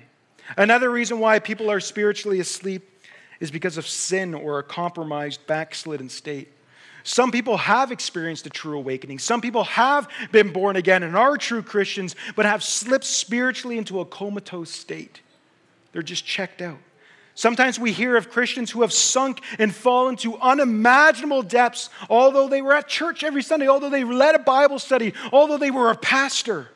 Another 0.56 0.90
reason 0.90 1.20
why 1.20 1.38
people 1.38 1.70
are 1.70 1.80
spiritually 1.80 2.40
asleep 2.40 2.88
is 3.40 3.50
because 3.50 3.78
of 3.78 3.86
sin 3.86 4.34
or 4.34 4.58
a 4.58 4.62
compromised, 4.62 5.46
backslidden 5.46 6.08
state. 6.08 6.52
Some 7.04 7.32
people 7.32 7.56
have 7.56 7.90
experienced 7.90 8.46
a 8.46 8.50
true 8.50 8.76
awakening. 8.76 9.18
Some 9.18 9.40
people 9.40 9.64
have 9.64 10.08
been 10.30 10.52
born 10.52 10.76
again 10.76 11.02
and 11.02 11.16
are 11.16 11.36
true 11.36 11.62
Christians, 11.62 12.14
but 12.36 12.46
have 12.46 12.62
slipped 12.62 13.04
spiritually 13.04 13.78
into 13.78 14.00
a 14.00 14.04
comatose 14.04 14.70
state. 14.70 15.20
They're 15.92 16.02
just 16.02 16.24
checked 16.24 16.62
out. 16.62 16.78
Sometimes 17.34 17.78
we 17.78 17.92
hear 17.92 18.16
of 18.16 18.30
Christians 18.30 18.70
who 18.70 18.82
have 18.82 18.92
sunk 18.92 19.40
and 19.58 19.74
fallen 19.74 20.16
to 20.16 20.36
unimaginable 20.36 21.42
depths, 21.42 21.88
although 22.10 22.48
they 22.48 22.62
were 22.62 22.74
at 22.74 22.88
church 22.88 23.24
every 23.24 23.42
Sunday, 23.42 23.68
although 23.68 23.90
they 23.90 24.04
led 24.04 24.34
a 24.34 24.38
Bible 24.38 24.78
study, 24.78 25.14
although 25.32 25.56
they 25.56 25.70
were 25.70 25.90
a 25.90 25.96
pastor 25.96 26.68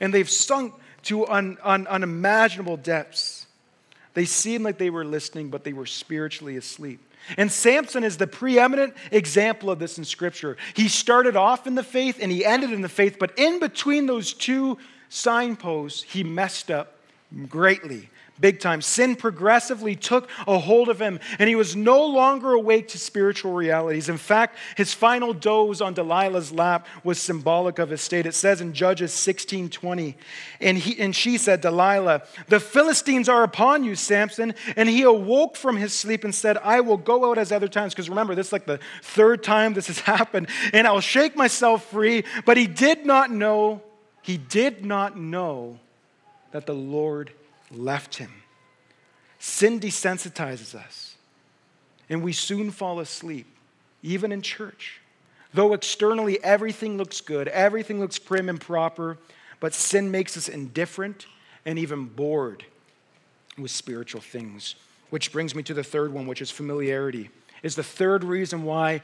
and 0.00 0.12
they've 0.12 0.28
sunk 0.28 0.74
to 1.04 1.26
un, 1.28 1.58
un, 1.62 1.86
unimaginable 1.86 2.76
depths. 2.76 3.46
They 4.14 4.24
seemed 4.24 4.64
like 4.64 4.78
they 4.78 4.90
were 4.90 5.04
listening, 5.04 5.50
but 5.50 5.64
they 5.64 5.72
were 5.72 5.86
spiritually 5.86 6.56
asleep. 6.56 7.00
And 7.36 7.52
Samson 7.52 8.02
is 8.02 8.16
the 8.16 8.26
preeminent 8.26 8.94
example 9.12 9.70
of 9.70 9.78
this 9.78 9.98
in 9.98 10.04
Scripture. 10.04 10.56
He 10.74 10.88
started 10.88 11.36
off 11.36 11.66
in 11.66 11.74
the 11.74 11.82
faith 11.82 12.18
and 12.20 12.32
he 12.32 12.44
ended 12.44 12.72
in 12.72 12.80
the 12.80 12.88
faith, 12.88 13.18
but 13.20 13.38
in 13.38 13.60
between 13.60 14.06
those 14.06 14.32
two 14.32 14.78
signposts, 15.08 16.02
he 16.02 16.24
messed 16.24 16.70
up 16.70 16.94
greatly 17.48 18.08
big 18.40 18.60
time. 18.60 18.82
Sin 18.82 19.16
progressively 19.16 19.94
took 19.96 20.28
a 20.46 20.58
hold 20.58 20.88
of 20.88 21.00
him, 21.00 21.20
and 21.38 21.48
he 21.48 21.54
was 21.54 21.76
no 21.76 22.04
longer 22.04 22.52
awake 22.52 22.88
to 22.88 22.98
spiritual 22.98 23.52
realities. 23.52 24.08
In 24.08 24.16
fact, 24.16 24.56
his 24.76 24.94
final 24.94 25.32
doze 25.32 25.80
on 25.80 25.94
Delilah's 25.94 26.52
lap 26.52 26.86
was 27.04 27.18
symbolic 27.18 27.78
of 27.78 27.90
his 27.90 28.00
state. 28.00 28.26
It 28.26 28.34
says 28.34 28.60
in 28.60 28.72
Judges 28.72 29.12
16:20, 29.12 30.14
and 30.60 30.78
he 30.78 31.00
and 31.00 31.14
she 31.14 31.38
said, 31.38 31.60
Delilah, 31.60 32.22
the 32.48 32.60
Philistines 32.60 33.28
are 33.28 33.42
upon 33.42 33.84
you, 33.84 33.94
Samson. 33.94 34.54
And 34.76 34.88
he 34.88 35.02
awoke 35.02 35.56
from 35.56 35.76
his 35.76 35.92
sleep 35.92 36.24
and 36.24 36.34
said, 36.34 36.58
I 36.58 36.80
will 36.80 36.96
go 36.96 37.30
out 37.30 37.38
as 37.38 37.52
other 37.52 37.68
times. 37.68 37.94
Because 37.94 38.08
remember, 38.08 38.34
this 38.34 38.48
is 38.48 38.52
like 38.52 38.66
the 38.66 38.80
third 39.02 39.42
time 39.42 39.74
this 39.74 39.88
has 39.88 40.00
happened, 40.00 40.48
and 40.72 40.86
I'll 40.86 41.00
shake 41.00 41.36
myself 41.36 41.90
free. 41.90 42.24
But 42.44 42.56
he 42.56 42.66
did 42.66 43.06
not 43.06 43.30
know, 43.30 43.82
he 44.22 44.36
did 44.36 44.84
not 44.84 45.16
know 45.16 45.78
that 46.52 46.66
the 46.66 46.74
Lord 46.74 47.32
left 47.70 48.16
him. 48.16 48.30
Sin 49.38 49.80
desensitizes 49.80 50.74
us, 50.74 51.16
and 52.08 52.22
we 52.22 52.32
soon 52.32 52.70
fall 52.70 53.00
asleep, 53.00 53.46
even 54.02 54.32
in 54.32 54.42
church. 54.42 55.00
Though 55.52 55.72
externally 55.72 56.42
everything 56.44 56.96
looks 56.96 57.20
good, 57.20 57.48
everything 57.48 58.00
looks 58.00 58.18
prim 58.18 58.48
and 58.48 58.60
proper, 58.60 59.18
but 59.58 59.74
sin 59.74 60.10
makes 60.10 60.36
us 60.36 60.48
indifferent 60.48 61.26
and 61.64 61.78
even 61.78 62.04
bored 62.04 62.64
with 63.58 63.70
spiritual 63.70 64.20
things. 64.20 64.74
Which 65.10 65.32
brings 65.32 65.54
me 65.54 65.62
to 65.64 65.74
the 65.74 65.82
third 65.82 66.12
one, 66.12 66.26
which 66.26 66.40
is 66.40 66.50
familiarity. 66.50 67.30
is 67.62 67.74
the 67.74 67.82
third 67.82 68.24
reason 68.24 68.62
why 68.62 69.02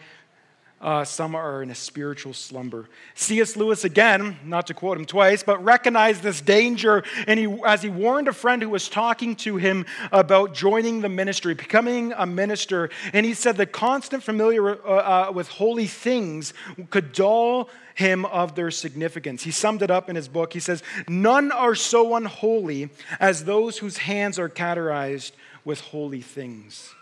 uh, 0.78 1.04
some 1.04 1.34
are 1.34 1.62
in 1.62 1.70
a 1.70 1.74
spiritual 1.74 2.34
slumber. 2.34 2.86
C.S. 3.14 3.56
Lewis, 3.56 3.84
again, 3.84 4.36
not 4.44 4.66
to 4.66 4.74
quote 4.74 4.98
him 4.98 5.06
twice, 5.06 5.42
but 5.42 5.64
recognized 5.64 6.22
this 6.22 6.42
danger 6.42 7.02
and 7.26 7.40
he, 7.40 7.58
as 7.66 7.82
he 7.82 7.88
warned 7.88 8.28
a 8.28 8.32
friend 8.32 8.60
who 8.60 8.68
was 8.68 8.88
talking 8.88 9.36
to 9.36 9.56
him 9.56 9.86
about 10.12 10.52
joining 10.52 11.00
the 11.00 11.08
ministry, 11.08 11.54
becoming 11.54 12.12
a 12.12 12.26
minister. 12.26 12.90
And 13.14 13.24
he 13.24 13.32
said 13.32 13.56
the 13.56 13.64
constant 13.64 14.22
familiar 14.22 14.68
uh, 14.86 15.28
uh, 15.28 15.32
with 15.32 15.48
holy 15.48 15.86
things 15.86 16.52
could 16.90 17.12
dull 17.12 17.70
him 17.94 18.26
of 18.26 18.54
their 18.54 18.70
significance. 18.70 19.42
He 19.42 19.52
summed 19.52 19.80
it 19.80 19.90
up 19.90 20.10
in 20.10 20.16
his 20.16 20.28
book. 20.28 20.52
He 20.52 20.60
says, 20.60 20.82
None 21.08 21.52
are 21.52 21.74
so 21.74 22.14
unholy 22.16 22.90
as 23.18 23.46
those 23.46 23.78
whose 23.78 23.96
hands 23.96 24.38
are 24.38 24.50
categorized 24.50 25.32
with 25.64 25.80
holy 25.80 26.20
things. 26.20 26.94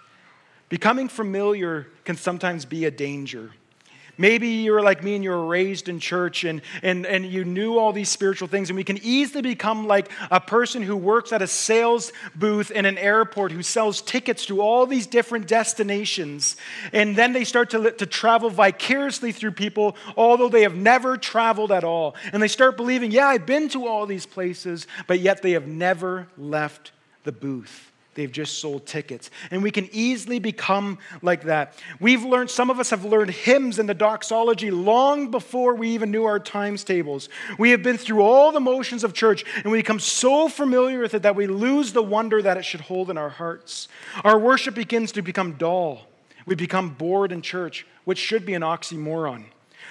Becoming 0.69 1.09
familiar 1.09 1.89
can 2.05 2.17
sometimes 2.17 2.65
be 2.65 2.85
a 2.85 2.91
danger. 2.93 3.51
Maybe 4.17 4.49
you're 4.49 4.83
like 4.83 5.03
me 5.03 5.15
and 5.15 5.25
you 5.25 5.31
were 5.31 5.47
raised 5.47 5.89
in 5.89 5.99
church 5.99 6.45
and, 6.45 6.63
and, 6.83 7.07
and 7.07 7.25
you 7.27 7.45
knew 7.45 7.79
all 7.79 7.93
these 7.93 8.09
spiritual 8.09 8.49
things, 8.49 8.71
and 8.71 8.77
we 8.77 8.85
can 8.85 8.99
easily 9.03 9.43
become 9.43 9.87
like 9.87 10.11
a 10.31 10.41
person 10.41 10.83
who 10.83 10.97
works 10.97 11.33
at 11.33 11.43
a 11.43 11.47
sales 11.47 12.13
booth 12.35 12.71
in 12.71 12.85
an 12.87 12.99
airport 12.99 13.53
who 13.53 13.63
sells 13.63 14.01
tickets 14.03 14.47
to 14.47 14.61
all 14.61 14.87
these 14.87 15.07
different 15.07 15.49
destinations. 15.49 16.57
And 16.93 17.17
then 17.17 17.33
they 17.33 17.45
start 17.45 17.71
to, 17.71 17.91
to 17.93 18.07
travel 18.07 18.51
vicariously 18.51 19.33
through 19.33 19.53
people, 19.53 19.97
although 20.17 20.49
they 20.49 20.63
have 20.63 20.77
never 20.77 21.17
traveled 21.17 21.73
at 21.73 21.85
all. 21.85 22.15
And 22.33 22.43
they 22.43 22.49
start 22.49 22.77
believing, 22.77 23.11
yeah, 23.11 23.27
I've 23.27 23.47
been 23.47 23.69
to 23.71 23.87
all 23.87 24.07
these 24.07 24.27
places, 24.27 24.87
but 25.07 25.21
yet 25.21 25.43
they 25.43 25.53
have 25.53 25.67
never 25.67 26.29
left 26.37 26.93
the 27.25 27.33
booth. 27.33 27.91
They've 28.15 28.31
just 28.31 28.59
sold 28.59 28.87
tickets. 28.87 29.31
And 29.51 29.63
we 29.63 29.71
can 29.71 29.89
easily 29.93 30.39
become 30.39 30.99
like 31.21 31.45
that. 31.45 31.77
We've 31.99 32.23
learned, 32.23 32.51
some 32.51 32.71
of 32.71 32.79
us 32.79 32.91
have 32.91 33.05
learned 33.05 33.31
hymns 33.31 33.79
and 33.79 33.89
the 33.89 33.95
doxology 33.95 34.71
long 34.71 35.31
before 35.31 35.75
we 35.75 35.91
even 35.91 36.11
knew 36.11 36.25
our 36.25 36.39
times 36.39 36.85
tables. 36.85 37.29
We 37.59 37.71
have 37.71 37.83
been 37.83 37.99
through 37.99 38.23
all 38.23 38.53
the 38.53 38.61
motions 38.61 39.03
of 39.03 39.15
church 39.15 39.45
and 39.57 39.73
we 39.73 39.79
become 39.79 39.99
so 39.99 40.49
familiar 40.49 41.01
with 41.01 41.15
it 41.15 41.23
that 41.23 41.37
we 41.37 41.47
lose 41.47 41.93
the 41.93 42.03
wonder 42.03 42.41
that 42.41 42.57
it 42.57 42.65
should 42.65 42.83
hold 42.83 43.11
in 43.11 43.19
our 43.19 43.31
hearts. 43.31 43.89
Our 44.23 44.39
worship 44.39 44.75
begins 44.77 45.13
to 45.13 45.23
become 45.23 45.55
dull. 45.55 46.03
We 46.47 46.55
become 46.55 46.91
bored 46.91 47.33
in 47.33 47.43
church, 47.43 47.87
which 48.05 48.19
should 48.19 48.47
be 48.47 48.55
an 48.55 48.63
oxymoron. 48.63 49.47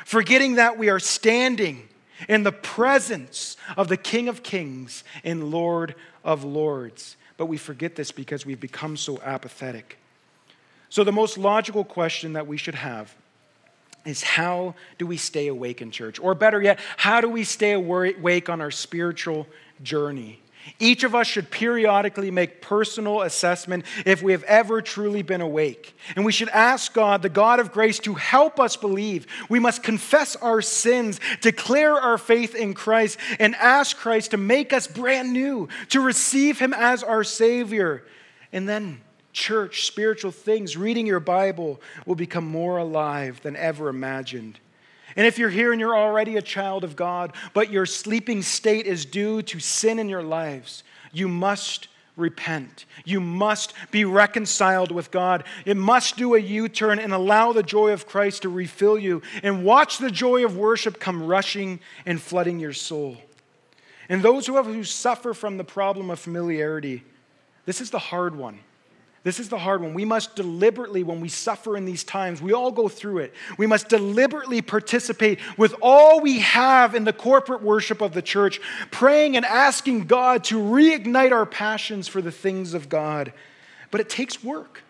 Forgetting 0.05 0.55
that 0.55 0.77
we 0.77 0.89
are 0.89 0.99
standing 0.99 1.89
in 2.29 2.43
the 2.43 2.51
presence 2.51 3.57
of 3.75 3.89
the 3.89 3.97
King 3.97 4.29
of 4.29 4.43
Kings 4.43 5.03
and 5.23 5.51
Lord 5.51 5.95
of 6.23 6.43
Lords 6.43 7.17
but 7.37 7.47
we 7.47 7.57
forget 7.57 7.95
this 7.95 8.11
because 8.11 8.45
we've 8.45 8.59
become 8.59 8.95
so 8.95 9.19
apathetic. 9.21 9.97
So, 10.89 11.03
the 11.03 11.11
most 11.11 11.37
logical 11.37 11.83
question 11.83 12.33
that 12.33 12.45
we 12.45 12.57
should 12.57 12.75
have 12.75 13.15
is 14.05 14.21
how 14.21 14.75
do 14.99 15.07
we 15.07 15.17
stay 15.17 15.47
awake 15.47 15.81
in 15.81 15.89
church? 15.89 16.19
Or 16.19 16.35
better 16.35 16.61
yet, 16.61 16.79
how 16.97 17.21
do 17.21 17.29
we 17.29 17.43
stay 17.43 17.71
awake 17.71 18.49
on 18.49 18.61
our 18.61 18.69
spiritual 18.69 19.47
journey? 19.81 20.42
Each 20.79 21.03
of 21.03 21.13
us 21.13 21.27
should 21.27 21.51
periodically 21.51 22.31
make 22.31 22.61
personal 22.61 23.21
assessment 23.21 23.85
if 24.05 24.21
we 24.21 24.31
have 24.31 24.43
ever 24.43 24.81
truly 24.81 25.21
been 25.21 25.41
awake. 25.41 25.95
And 26.15 26.25
we 26.25 26.31
should 26.31 26.49
ask 26.49 26.93
God, 26.93 27.21
the 27.21 27.29
God 27.29 27.59
of 27.59 27.71
grace, 27.71 27.99
to 27.99 28.13
help 28.13 28.59
us 28.59 28.75
believe. 28.75 29.27
We 29.49 29.59
must 29.59 29.83
confess 29.83 30.35
our 30.37 30.61
sins, 30.61 31.19
declare 31.41 31.93
our 31.93 32.17
faith 32.17 32.55
in 32.55 32.73
Christ, 32.73 33.17
and 33.39 33.55
ask 33.55 33.97
Christ 33.97 34.31
to 34.31 34.37
make 34.37 34.73
us 34.73 34.87
brand 34.87 35.33
new, 35.33 35.67
to 35.89 35.99
receive 35.99 36.59
Him 36.59 36.73
as 36.73 37.03
our 37.03 37.23
Savior. 37.23 38.03
And 38.51 38.67
then, 38.67 39.01
church, 39.33 39.85
spiritual 39.85 40.31
things, 40.31 40.77
reading 40.77 41.07
your 41.07 41.19
Bible 41.19 41.81
will 42.05 42.15
become 42.15 42.45
more 42.45 42.77
alive 42.77 43.41
than 43.41 43.55
ever 43.55 43.89
imagined. 43.89 44.59
And 45.15 45.27
if 45.27 45.37
you're 45.37 45.49
here 45.49 45.71
and 45.71 45.79
you're 45.79 45.97
already 45.97 46.37
a 46.37 46.41
child 46.41 46.83
of 46.83 46.95
God, 46.95 47.33
but 47.53 47.71
your 47.71 47.85
sleeping 47.85 48.41
state 48.41 48.87
is 48.87 49.05
due 49.05 49.41
to 49.43 49.59
sin 49.59 49.99
in 49.99 50.09
your 50.09 50.23
lives, 50.23 50.83
you 51.11 51.27
must 51.27 51.87
repent. 52.15 52.85
You 53.05 53.19
must 53.19 53.73
be 53.91 54.05
reconciled 54.05 54.91
with 54.91 55.11
God. 55.11 55.43
It 55.65 55.77
must 55.77 56.17
do 56.17 56.35
a 56.35 56.39
U 56.39 56.69
turn 56.69 56.99
and 56.99 57.13
allow 57.13 57.53
the 57.53 57.63
joy 57.63 57.91
of 57.91 58.07
Christ 58.07 58.43
to 58.43 58.49
refill 58.49 58.99
you 58.99 59.21
and 59.41 59.65
watch 59.65 59.97
the 59.97 60.11
joy 60.11 60.45
of 60.45 60.55
worship 60.55 60.99
come 60.99 61.23
rushing 61.23 61.79
and 62.05 62.21
flooding 62.21 62.59
your 62.59 62.73
soul. 62.73 63.17
And 64.09 64.21
those 64.21 64.45
who, 64.45 64.57
have, 64.57 64.65
who 64.65 64.83
suffer 64.83 65.33
from 65.33 65.57
the 65.57 65.63
problem 65.63 66.09
of 66.09 66.19
familiarity, 66.19 67.03
this 67.65 67.81
is 67.81 67.89
the 67.89 67.99
hard 67.99 68.35
one. 68.35 68.59
This 69.23 69.39
is 69.39 69.47
the 69.47 69.57
hard 69.57 69.81
one. 69.81 69.93
We 69.93 70.03
must 70.03 70.35
deliberately, 70.35 71.01
when 71.03 71.21
we 71.21 71.29
suffer 71.29 71.77
in 71.77 71.85
these 71.85 72.03
times, 72.03 72.41
we 72.41 72.51
all 72.51 72.71
go 72.71 72.89
through 72.89 73.19
it. 73.19 73.33
We 73.57 73.67
must 73.67 73.87
deliberately 73.87 74.61
participate 74.61 75.39
with 75.57 75.73
all 75.81 76.19
we 76.19 76.39
have 76.39 76.93
in 76.93 77.05
the 77.05 77.13
corporate 77.13 77.61
worship 77.61 78.01
of 78.01 78.13
the 78.13 78.21
church, 78.21 78.59
praying 78.91 79.37
and 79.37 79.45
asking 79.45 80.07
God 80.07 80.43
to 80.45 80.59
reignite 80.59 81.31
our 81.31 81.45
passions 81.45 82.09
for 82.09 82.21
the 82.21 82.31
things 82.31 82.73
of 82.73 82.89
God. 82.89 83.31
But 83.91 84.01
it 84.01 84.09
takes 84.09 84.43
work. 84.43 84.83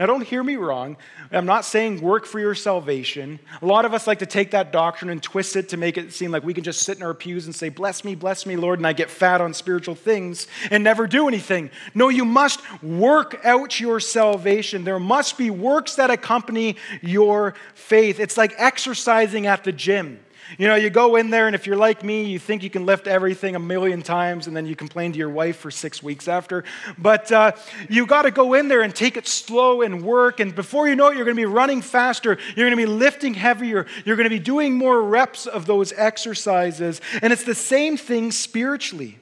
Now, 0.00 0.06
don't 0.06 0.22
hear 0.22 0.42
me 0.42 0.56
wrong. 0.56 0.96
I'm 1.30 1.44
not 1.44 1.66
saying 1.66 2.00
work 2.00 2.24
for 2.24 2.40
your 2.40 2.54
salvation. 2.54 3.38
A 3.60 3.66
lot 3.66 3.84
of 3.84 3.92
us 3.92 4.06
like 4.06 4.20
to 4.20 4.26
take 4.26 4.52
that 4.52 4.72
doctrine 4.72 5.10
and 5.10 5.22
twist 5.22 5.56
it 5.56 5.68
to 5.68 5.76
make 5.76 5.98
it 5.98 6.14
seem 6.14 6.30
like 6.30 6.42
we 6.42 6.54
can 6.54 6.64
just 6.64 6.80
sit 6.80 6.96
in 6.96 7.02
our 7.02 7.12
pews 7.12 7.44
and 7.44 7.54
say, 7.54 7.68
Bless 7.68 8.02
me, 8.02 8.14
bless 8.14 8.46
me, 8.46 8.56
Lord, 8.56 8.78
and 8.78 8.86
I 8.86 8.94
get 8.94 9.10
fat 9.10 9.42
on 9.42 9.52
spiritual 9.52 9.94
things 9.94 10.46
and 10.70 10.82
never 10.82 11.06
do 11.06 11.28
anything. 11.28 11.70
No, 11.94 12.08
you 12.08 12.24
must 12.24 12.60
work 12.82 13.44
out 13.44 13.78
your 13.78 14.00
salvation. 14.00 14.84
There 14.84 14.98
must 14.98 15.36
be 15.36 15.50
works 15.50 15.96
that 15.96 16.10
accompany 16.10 16.76
your 17.02 17.52
faith. 17.74 18.20
It's 18.20 18.38
like 18.38 18.54
exercising 18.56 19.46
at 19.46 19.64
the 19.64 19.72
gym. 19.72 20.20
You 20.58 20.66
know, 20.66 20.74
you 20.74 20.90
go 20.90 21.16
in 21.16 21.30
there, 21.30 21.46
and 21.46 21.54
if 21.54 21.66
you're 21.66 21.76
like 21.76 22.02
me, 22.02 22.24
you 22.24 22.38
think 22.38 22.62
you 22.62 22.70
can 22.70 22.84
lift 22.84 23.06
everything 23.06 23.54
a 23.54 23.58
million 23.58 24.02
times, 24.02 24.46
and 24.46 24.56
then 24.56 24.66
you 24.66 24.74
complain 24.74 25.12
to 25.12 25.18
your 25.18 25.28
wife 25.28 25.56
for 25.56 25.70
six 25.70 26.02
weeks 26.02 26.28
after. 26.28 26.64
But 26.98 27.30
uh, 27.30 27.52
you 27.88 28.06
got 28.06 28.22
to 28.22 28.30
go 28.30 28.54
in 28.54 28.68
there 28.68 28.82
and 28.82 28.94
take 28.94 29.16
it 29.16 29.26
slow 29.26 29.82
and 29.82 30.02
work. 30.02 30.40
And 30.40 30.54
before 30.54 30.88
you 30.88 30.96
know 30.96 31.08
it, 31.08 31.16
you're 31.16 31.24
going 31.24 31.36
to 31.36 31.40
be 31.40 31.46
running 31.46 31.82
faster. 31.82 32.36
You're 32.56 32.68
going 32.68 32.76
to 32.78 32.86
be 32.86 32.86
lifting 32.86 33.34
heavier. 33.34 33.86
You're 34.04 34.16
going 34.16 34.28
to 34.28 34.34
be 34.34 34.38
doing 34.40 34.74
more 34.74 35.02
reps 35.02 35.46
of 35.46 35.66
those 35.66 35.92
exercises. 35.92 37.00
And 37.22 37.32
it's 37.32 37.44
the 37.44 37.54
same 37.54 37.96
thing 37.96 38.32
spiritually. 38.32 39.18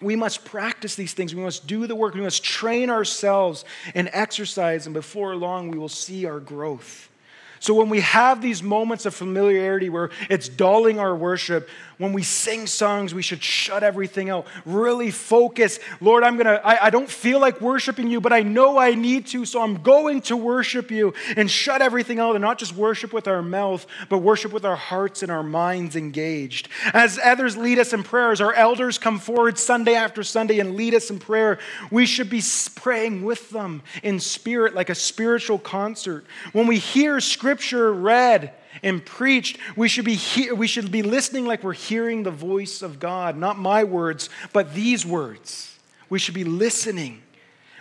We 0.00 0.14
must 0.14 0.44
practice 0.44 0.94
these 0.94 1.14
things. 1.14 1.34
We 1.34 1.42
must 1.42 1.66
do 1.66 1.86
the 1.86 1.94
work. 1.94 2.14
We 2.14 2.20
must 2.20 2.44
train 2.44 2.90
ourselves 2.90 3.64
and 3.94 4.10
exercise. 4.12 4.86
And 4.86 4.94
before 4.94 5.34
long, 5.34 5.70
we 5.70 5.78
will 5.78 5.88
see 5.88 6.26
our 6.26 6.38
growth. 6.38 7.08
So 7.60 7.74
when 7.74 7.88
we 7.88 8.00
have 8.00 8.42
these 8.42 8.62
moments 8.62 9.06
of 9.06 9.14
familiarity 9.14 9.88
where 9.88 10.10
it's 10.28 10.48
dulling 10.48 10.98
our 10.98 11.14
worship, 11.14 11.68
when 11.98 12.12
we 12.12 12.22
sing 12.22 12.66
songs, 12.66 13.14
we 13.14 13.22
should 13.22 13.42
shut 13.42 13.82
everything 13.82 14.28
out. 14.28 14.46
Really 14.66 15.10
focus. 15.10 15.80
Lord, 16.00 16.24
I'm 16.24 16.36
going 16.36 16.46
to, 16.46 16.60
I 16.62 16.90
don't 16.90 17.08
feel 17.08 17.40
like 17.40 17.60
worshiping 17.62 18.08
you, 18.08 18.20
but 18.20 18.34
I 18.34 18.42
know 18.42 18.76
I 18.76 18.94
need 18.94 19.26
to, 19.28 19.46
so 19.46 19.62
I'm 19.62 19.82
going 19.82 20.20
to 20.22 20.36
worship 20.36 20.90
you 20.90 21.14
and 21.36 21.50
shut 21.50 21.80
everything 21.80 22.20
out 22.20 22.36
and 22.36 22.42
not 22.42 22.58
just 22.58 22.74
worship 22.74 23.14
with 23.14 23.26
our 23.26 23.40
mouth, 23.40 23.86
but 24.10 24.18
worship 24.18 24.52
with 24.52 24.66
our 24.66 24.76
hearts 24.76 25.22
and 25.22 25.32
our 25.32 25.42
minds 25.42 25.96
engaged. 25.96 26.68
As 26.92 27.18
others 27.24 27.56
lead 27.56 27.78
us 27.78 27.94
in 27.94 28.02
prayers, 28.02 28.42
our 28.42 28.52
elders 28.52 28.98
come 28.98 29.18
forward 29.18 29.56
Sunday 29.58 29.94
after 29.94 30.22
Sunday 30.22 30.58
and 30.58 30.76
lead 30.76 30.92
us 30.92 31.10
in 31.10 31.18
prayer. 31.18 31.58
We 31.90 32.04
should 32.04 32.28
be 32.28 32.42
praying 32.74 33.24
with 33.24 33.48
them 33.48 33.82
in 34.02 34.20
spirit, 34.20 34.74
like 34.74 34.90
a 34.90 34.94
spiritual 34.94 35.58
concert. 35.58 36.26
When 36.52 36.66
we 36.66 36.78
hear 36.78 37.20
scripture 37.20 37.45
read, 37.92 38.52
and 38.82 39.04
preached, 39.04 39.58
we 39.76 39.88
should, 39.88 40.04
be 40.04 40.14
he- 40.14 40.52
we 40.52 40.66
should 40.66 40.90
be 40.90 41.02
listening 41.02 41.46
like 41.46 41.62
we're 41.62 41.72
hearing 41.72 42.22
the 42.22 42.30
voice 42.30 42.82
of 42.82 43.00
God, 43.00 43.36
not 43.36 43.58
my 43.58 43.84
words, 43.84 44.28
but 44.52 44.74
these 44.74 45.06
words. 45.06 45.78
We 46.08 46.18
should 46.18 46.34
be 46.34 46.44
listening 46.44 47.22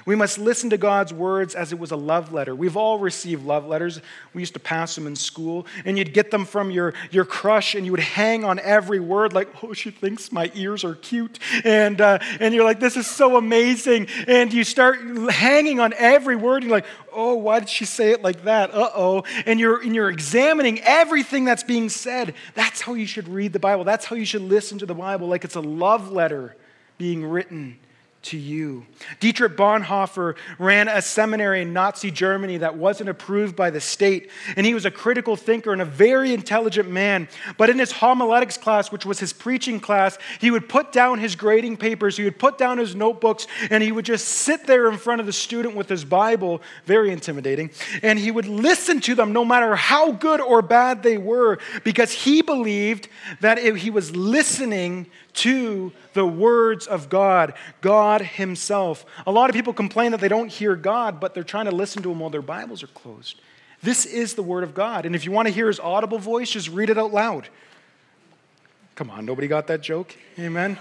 we 0.05 0.15
must 0.15 0.37
listen 0.37 0.69
to 0.69 0.77
God's 0.77 1.11
words 1.11 1.55
as 1.55 1.71
it 1.71 1.79
was 1.79 1.91
a 1.91 1.95
love 1.95 2.31
letter. 2.31 2.53
We've 2.53 2.77
all 2.77 2.99
received 2.99 3.43
love 3.43 3.65
letters. 3.65 3.99
We 4.33 4.41
used 4.41 4.53
to 4.53 4.59
pass 4.59 4.93
them 4.93 5.07
in 5.07 5.15
school, 5.15 5.65
and 5.83 5.97
you'd 5.97 6.13
get 6.13 6.29
them 6.29 6.45
from 6.45 6.69
your, 6.69 6.93
your 7.09 7.25
crush, 7.25 7.73
and 7.73 7.85
you 7.85 7.91
would 7.91 8.01
hang 8.01 8.45
on 8.45 8.59
every 8.59 8.99
word, 8.99 9.33
like, 9.33 9.63
oh, 9.63 9.73
she 9.73 9.89
thinks 9.89 10.31
my 10.31 10.51
ears 10.53 10.83
are 10.83 10.93
cute. 10.93 11.39
And, 11.63 11.99
uh, 11.99 12.19
and 12.39 12.53
you're 12.53 12.63
like, 12.63 12.79
this 12.79 12.97
is 12.97 13.07
so 13.07 13.35
amazing. 13.35 14.07
And 14.27 14.53
you 14.53 14.63
start 14.63 14.99
hanging 15.31 15.79
on 15.79 15.93
every 15.97 16.35
word, 16.35 16.57
and 16.57 16.65
you're 16.65 16.77
like, 16.77 16.87
oh, 17.11 17.33
why 17.33 17.59
did 17.59 17.69
she 17.69 17.85
say 17.85 18.11
it 18.11 18.21
like 18.21 18.43
that? 18.43 18.71
Uh 18.75 18.91
oh. 18.95 19.23
And 19.47 19.59
you're, 19.59 19.81
and 19.81 19.95
you're 19.95 20.09
examining 20.09 20.81
everything 20.81 21.45
that's 21.45 21.63
being 21.63 21.89
said. 21.89 22.35
That's 22.53 22.81
how 22.81 22.93
you 22.93 23.07
should 23.07 23.27
read 23.27 23.53
the 23.53 23.59
Bible. 23.59 23.83
That's 23.83 24.05
how 24.05 24.15
you 24.15 24.25
should 24.25 24.43
listen 24.43 24.77
to 24.79 24.85
the 24.85 24.93
Bible, 24.93 25.27
like 25.27 25.43
it's 25.43 25.55
a 25.55 25.61
love 25.61 26.11
letter 26.11 26.55
being 26.97 27.25
written 27.25 27.79
to 28.25 28.37
you. 28.37 28.85
Dietrich 29.19 29.55
Bonhoeffer 29.55 30.35
ran 30.57 30.87
a 30.87 31.01
seminary 31.01 31.61
in 31.61 31.73
Nazi 31.73 32.09
Germany 32.09 32.57
that 32.57 32.75
wasn't 32.75 33.09
approved 33.09 33.55
by 33.55 33.69
the 33.69 33.79
state, 33.79 34.29
and 34.55 34.65
he 34.65 34.73
was 34.73 34.85
a 34.85 34.91
critical 34.91 35.35
thinker 35.35 35.71
and 35.71 35.81
a 35.81 35.85
very 35.85 36.33
intelligent 36.33 36.89
man. 36.89 37.27
But 37.57 37.69
in 37.69 37.77
his 37.77 37.91
homiletics 37.91 38.57
class, 38.57 38.91
which 38.91 39.05
was 39.05 39.19
his 39.19 39.31
preaching 39.31 39.79
class, 39.79 40.17
he 40.39 40.49
would 40.49 40.67
put 40.67 40.91
down 40.91 41.19
his 41.19 41.35
grading 41.35 41.77
papers, 41.77 42.17
he 42.17 42.23
would 42.23 42.39
put 42.39 42.57
down 42.57 42.77
his 42.79 42.95
notebooks, 42.95 43.45
and 43.69 43.83
he 43.83 43.91
would 43.91 44.05
just 44.05 44.27
sit 44.27 44.65
there 44.65 44.89
in 44.89 44.97
front 44.97 45.21
of 45.21 45.27
the 45.27 45.33
student 45.33 45.75
with 45.75 45.87
his 45.87 46.03
Bible, 46.03 46.61
very 46.85 47.11
intimidating, 47.11 47.69
and 48.01 48.17
he 48.17 48.31
would 48.31 48.47
listen 48.47 48.99
to 49.01 49.15
them 49.15 49.33
no 49.33 49.45
matter 49.45 49.75
how 49.75 50.11
good 50.11 50.41
or 50.41 50.61
bad 50.61 51.03
they 51.03 51.17
were, 51.17 51.59
because 51.83 52.11
he 52.11 52.41
believed 52.41 53.07
that 53.41 53.59
he 53.59 53.89
was 53.91 54.15
listening 54.15 55.07
to 55.35 55.91
the 56.13 56.25
words 56.25 56.87
of 56.87 57.09
God, 57.09 57.53
God 57.81 58.21
Himself. 58.21 59.05
A 59.27 59.31
lot 59.31 59.49
of 59.49 59.55
people 59.55 59.73
complain 59.73 60.11
that 60.11 60.21
they 60.21 60.27
don't 60.27 60.51
hear 60.51 60.75
God, 60.75 61.19
but 61.19 61.33
they're 61.33 61.43
trying 61.43 61.65
to 61.65 61.71
listen 61.71 62.01
to 62.03 62.11
Him 62.11 62.19
while 62.19 62.29
their 62.29 62.41
Bibles 62.41 62.83
are 62.83 62.87
closed. 62.87 63.39
This 63.83 64.05
is 64.05 64.33
the 64.33 64.43
Word 64.43 64.63
of 64.63 64.73
God. 64.73 65.05
And 65.05 65.15
if 65.15 65.25
you 65.25 65.31
want 65.31 65.47
to 65.47 65.53
hear 65.53 65.67
His 65.67 65.79
audible 65.79 66.19
voice, 66.19 66.49
just 66.49 66.69
read 66.69 66.89
it 66.89 66.97
out 66.97 67.13
loud. 67.13 67.49
Come 68.95 69.09
on, 69.09 69.25
nobody 69.25 69.47
got 69.47 69.67
that 69.67 69.81
joke? 69.81 70.15
Amen. 70.39 70.77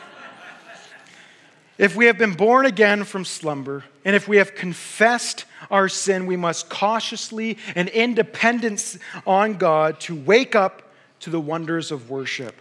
If 1.77 1.97
we 1.97 2.07
have 2.07 2.17
been 2.17 2.35
born 2.35 2.67
again 2.67 3.03
from 3.03 3.25
slumber, 3.25 3.83
and 4.05 4.14
if 4.14 4.29
we 4.29 4.37
have 4.37 4.55
confessed 4.55 5.45
our 5.71 5.88
sin, 5.88 6.27
we 6.27 6.37
must 6.37 6.69
cautiously 6.69 7.59
and 7.75 7.88
in 7.88 8.14
dependence 8.14 8.97
on 9.27 9.55
God 9.55 9.99
to 10.01 10.14
wake 10.14 10.55
up 10.55 10.83
to 11.21 11.31
the 11.31 11.40
wonders 11.40 11.90
of 11.90 12.11
worship. 12.11 12.55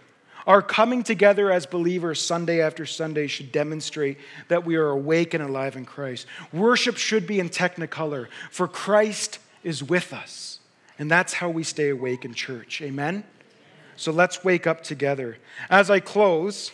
Our 0.46 0.60
coming 0.60 1.02
together 1.02 1.50
as 1.50 1.64
believers 1.64 2.20
Sunday 2.20 2.60
after 2.60 2.84
Sunday 2.84 3.26
should 3.26 3.50
demonstrate 3.50 4.18
that 4.48 4.64
we 4.64 4.76
are 4.76 4.88
awake 4.88 5.32
and 5.34 5.42
alive 5.42 5.76
in 5.76 5.86
Christ. 5.86 6.26
Worship 6.52 6.96
should 6.96 7.26
be 7.26 7.40
in 7.40 7.48
technicolor, 7.48 8.28
for 8.50 8.68
Christ 8.68 9.38
is 9.62 9.82
with 9.82 10.12
us. 10.12 10.58
And 10.98 11.10
that's 11.10 11.32
how 11.32 11.48
we 11.48 11.64
stay 11.64 11.88
awake 11.88 12.24
in 12.24 12.34
church. 12.34 12.82
Amen? 12.82 13.24
So 13.96 14.12
let's 14.12 14.44
wake 14.44 14.66
up 14.66 14.82
together. 14.82 15.38
As 15.70 15.90
I 15.90 16.00
close, 16.00 16.72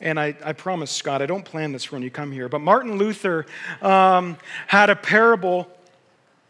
and 0.00 0.18
I, 0.18 0.36
I 0.44 0.52
promise, 0.52 0.90
Scott, 0.90 1.22
I 1.22 1.26
don't 1.26 1.44
plan 1.44 1.72
this 1.72 1.84
for 1.84 1.96
when 1.96 2.02
you 2.02 2.10
come 2.10 2.32
here, 2.32 2.48
but 2.48 2.60
Martin 2.60 2.96
Luther 2.96 3.46
um, 3.82 4.36
had 4.66 4.90
a 4.90 4.96
parable, 4.96 5.68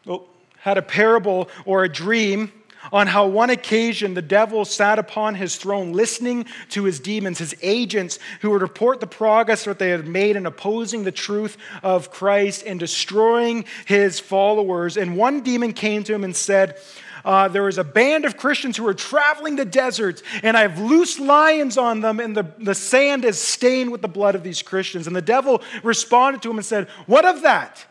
oh, 0.07 0.24
had 0.59 0.79
a 0.79 0.83
parable 0.83 1.48
or 1.64 1.85
a 1.85 1.88
dream 1.88 2.53
on 2.93 3.07
how 3.07 3.27
one 3.27 3.51
occasion 3.51 4.14
the 4.14 4.23
devil 4.23 4.64
sat 4.64 4.99
upon 4.99 5.35
his 5.35 5.57
throne 5.57 5.93
listening 5.93 6.47
to 6.71 6.85
his 6.85 7.01
demons, 7.01 7.38
his 7.38 7.55
agents, 7.62 8.19
who 8.41 8.51
would 8.51 8.62
report 8.62 9.01
the 9.01 9.07
progress 9.07 9.64
that 9.64 9.79
they 9.79 9.91
had 9.91 10.07
made 10.07 10.37
in 10.37 10.47
opposing 10.47 11.05
the 11.05 11.12
truth 11.12 11.57
of 11.83 12.11
Christ 12.11 12.64
and 12.67 12.79
destroying 12.79 13.64
his 13.87 14.21
followers. 14.21 14.97
And 14.97 15.17
one 15.17 15.41
demon 15.41 15.73
came 15.73 16.05
to 16.05 16.14
him 16.14 16.25
and 16.25 16.35
said, 16.35 16.79
uh, 17.25 17.49
there 17.49 17.64
was 17.64 17.79
a 17.79 17.85
band 17.85 18.25
of 18.25 18.37
Christians 18.37 18.77
who 18.77 18.87
are 18.87 18.95
traveling 18.95 19.57
the 19.57 19.64
desert, 19.64 20.23
and 20.43 20.57
I 20.57 20.62
have 20.62 20.79
loose 20.79 21.19
lions 21.19 21.77
on 21.77 22.01
them, 22.01 22.21
and 22.21 22.37
the, 22.37 22.47
the 22.59 22.75
sand 22.75 23.25
is 23.25 23.38
stained 23.38 23.91
with 23.93 24.03
the 24.03 24.09
blood 24.09 24.35
of 24.35 24.43
these 24.43 24.62
Christians. 24.62 25.07
And 25.07 25.14
the 25.14 25.23
devil 25.23 25.62
responded 25.83 26.43
to 26.43 26.51
him 26.51 26.57
and 26.57 26.64
said, 26.64 26.88
What 27.07 27.25
of 27.25 27.43
that? 27.43 27.85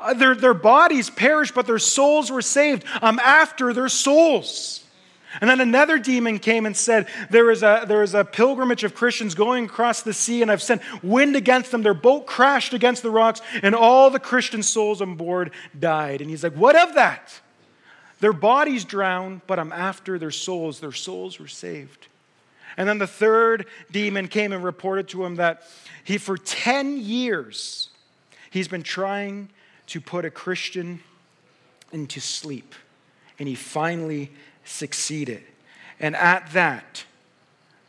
Uh, 0.00 0.14
their, 0.14 0.34
their 0.34 0.54
bodies 0.54 1.10
perished, 1.10 1.54
but 1.54 1.66
their 1.66 1.78
souls 1.78 2.30
were 2.30 2.42
saved. 2.42 2.84
I'm 3.02 3.18
after 3.18 3.72
their 3.72 3.88
souls. 3.88 4.84
And 5.40 5.50
then 5.50 5.60
another 5.60 5.98
demon 5.98 6.38
came 6.38 6.64
and 6.64 6.76
said, 6.76 7.06
there 7.30 7.50
is, 7.50 7.62
a, 7.62 7.84
there 7.86 8.02
is 8.02 8.14
a 8.14 8.24
pilgrimage 8.24 8.82
of 8.82 8.94
Christians 8.94 9.34
going 9.34 9.66
across 9.66 10.02
the 10.02 10.14
sea, 10.14 10.40
and 10.40 10.50
I've 10.50 10.62
sent 10.62 10.80
wind 11.02 11.36
against 11.36 11.70
them. 11.70 11.82
Their 11.82 11.94
boat 11.94 12.26
crashed 12.26 12.72
against 12.72 13.02
the 13.02 13.10
rocks, 13.10 13.42
and 13.62 13.74
all 13.74 14.08
the 14.10 14.18
Christian 14.18 14.62
souls 14.62 15.02
on 15.02 15.16
board 15.16 15.50
died. 15.78 16.20
And 16.20 16.30
he's 16.30 16.42
like, 16.42 16.54
What 16.54 16.76
of 16.76 16.94
that? 16.94 17.40
Their 18.20 18.32
bodies 18.32 18.84
drowned, 18.84 19.42
but 19.46 19.58
I'm 19.58 19.72
after 19.72 20.18
their 20.18 20.30
souls. 20.30 20.80
Their 20.80 20.92
souls 20.92 21.38
were 21.38 21.46
saved. 21.46 22.08
And 22.76 22.88
then 22.88 22.98
the 22.98 23.06
third 23.06 23.66
demon 23.90 24.28
came 24.28 24.52
and 24.52 24.64
reported 24.64 25.08
to 25.08 25.24
him 25.24 25.36
that 25.36 25.62
he, 26.04 26.18
for 26.18 26.36
10 26.36 26.98
years, 26.98 27.90
he's 28.50 28.68
been 28.68 28.82
trying 28.82 29.50
to 29.88 30.00
put 30.00 30.24
a 30.24 30.30
Christian 30.30 31.00
into 31.92 32.20
sleep. 32.20 32.74
And 33.38 33.48
he 33.48 33.54
finally 33.54 34.30
succeeded. 34.64 35.42
And 36.00 36.14
at 36.16 36.52
that, 36.52 37.04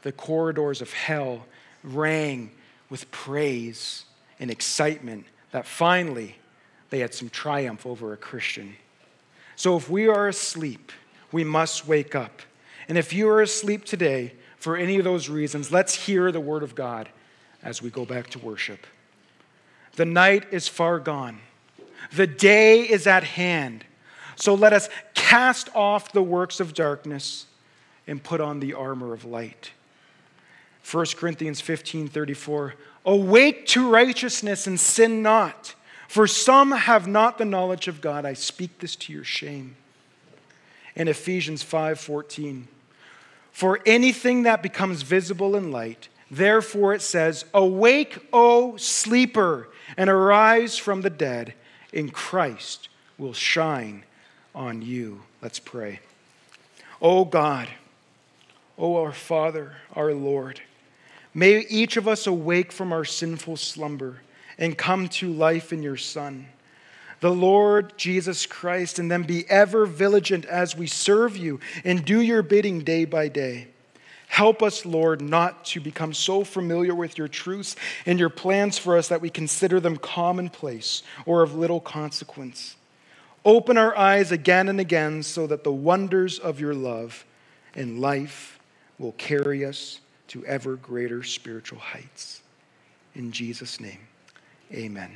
the 0.02 0.12
corridors 0.12 0.82
of 0.82 0.94
hell 0.94 1.46
rang 1.84 2.52
with 2.90 3.10
praise 3.12 4.06
and 4.40 4.50
excitement 4.50 5.26
that 5.52 5.66
finally 5.66 6.36
they 6.90 7.00
had 7.00 7.14
some 7.14 7.30
triumph 7.30 7.86
over 7.86 8.14
a 8.14 8.18
Christian. 8.18 8.76
So 9.56 9.76
if 9.76 9.90
we 9.90 10.08
are 10.08 10.28
asleep, 10.28 10.92
we 11.32 11.44
must 11.44 11.88
wake 11.88 12.16
up. 12.16 12.42
And 12.88 12.98
if 12.98 13.14
you 13.14 13.30
are 13.30 13.42
asleep 13.42 13.86
today 13.86 14.34
for 14.58 14.76
any 14.76 14.98
of 14.98 15.04
those 15.04 15.30
reasons, 15.30 15.72
let's 15.72 15.94
hear 15.94 16.32
the 16.32 16.40
word 16.40 16.64
of 16.64 16.76
God 16.76 17.10
as 17.62 17.82
we 17.82 17.90
go 17.90 18.06
back 18.06 18.30
to 18.32 18.40
worship. 18.40 18.88
The 19.96 20.06
night 20.06 20.46
is 20.52 20.68
far 20.68 21.00
gone. 21.00 21.40
The 22.12 22.28
day 22.28 22.82
is 22.82 23.08
at 23.08 23.24
hand. 23.24 23.86
So 24.36 24.54
let 24.54 24.74
us 24.74 24.90
cast 25.14 25.74
off 25.76 26.12
the 26.12 26.24
works 26.24 26.60
of 26.60 26.74
darkness 26.74 27.46
and 28.08 28.24
put 28.24 28.42
on 28.42 28.60
the 28.60 28.74
armor 28.74 29.14
of 29.14 29.26
light. 29.26 29.72
1 30.90 31.06
Corinthians 31.18 31.62
15 31.62 32.08
34. 32.08 32.76
Awake 33.06 33.66
to 33.68 33.90
righteousness 33.90 34.68
and 34.68 34.80
sin 34.80 35.22
not, 35.22 35.76
for 36.08 36.26
some 36.26 36.72
have 36.72 37.08
not 37.08 37.38
the 37.38 37.46
knowledge 37.46 37.88
of 37.88 38.02
God. 38.02 38.26
I 38.26 38.34
speak 38.34 38.80
this 38.80 38.96
to 38.98 39.14
your 39.14 39.24
shame. 39.24 39.76
In 40.96 41.08
Ephesians 41.08 41.62
5 41.64 42.00
14. 42.00 42.68
For 43.52 43.80
anything 43.86 44.44
that 44.44 44.64
becomes 44.64 45.02
visible 45.02 45.56
in 45.56 45.72
light, 45.72 46.08
therefore 46.32 46.94
it 46.94 47.02
says, 47.02 47.46
Awake, 47.54 48.18
O 48.32 48.78
sleeper, 48.78 49.70
and 49.98 50.10
arise 50.10 50.78
from 50.78 51.02
the 51.02 51.10
dead 51.10 51.54
in 51.94 52.10
Christ 52.10 52.90
will 53.18 53.34
shine 53.34 54.04
on 54.56 54.82
you. 54.82 55.22
Let's 55.42 55.60
pray. 55.60 56.00
Oh 57.02 57.26
God, 57.26 57.68
oh 58.78 58.98
our 58.98 59.14
Father, 59.14 59.74
our 59.96 60.14
Lord, 60.14 60.62
may 61.34 61.60
each 61.70 61.98
of 61.98 62.08
us 62.08 62.28
awake 62.28 62.72
from 62.72 62.92
our 62.92 63.06
sinful 63.06 63.58
slumber 63.58 64.22
and 64.58 64.78
come 64.78 65.08
to 65.08 65.32
life 65.32 65.72
in 65.72 65.82
your 65.82 65.98
Son, 65.98 66.48
the 67.22 67.32
Lord 67.32 67.98
Jesus 67.98 68.46
Christ, 68.46 69.00
and 69.00 69.10
then 69.10 69.24
be 69.24 69.50
ever 69.50 69.86
vigilant 69.86 70.46
as 70.46 70.76
we 70.76 70.88
serve 70.88 71.38
you 71.38 71.60
and 71.84 72.04
do 72.04 72.22
your 72.22 72.42
bidding 72.42 72.80
day 72.80 73.06
by 73.06 73.28
day. 73.30 73.68
Help 74.30 74.62
us, 74.62 74.86
Lord, 74.86 75.22
not 75.22 75.66
to 75.66 75.82
become 75.82 76.14
so 76.14 76.44
familiar 76.44 76.94
with 76.94 77.18
your 77.18 77.28
truths 77.28 77.76
and 78.06 78.20
your 78.20 78.30
plans 78.30 78.78
for 78.78 78.96
us 78.96 79.08
that 79.10 79.22
we 79.22 79.30
consider 79.30 79.80
them 79.80 79.98
commonplace 79.98 81.04
or 81.26 81.42
of 81.42 81.56
little 81.56 81.80
consequence. 81.82 82.78
Open 83.44 83.76
our 83.76 83.98
eyes 83.98 84.32
again 84.32 84.70
and 84.70 84.80
again 84.80 85.24
so 85.24 85.48
that 85.48 85.64
the 85.64 85.72
wonders 85.72 86.38
of 86.38 86.60
your 86.60 86.76
love 86.76 87.26
and 87.74 88.00
life 88.00 88.60
will 89.00 89.14
carry 89.14 89.66
us 89.66 90.00
to 90.28 90.46
ever 90.46 90.76
greater 90.76 91.24
spiritual 91.24 91.80
heights. 91.80 92.44
In 93.16 93.32
Jesus' 93.32 93.80
name, 93.80 94.08
amen. 94.72 95.12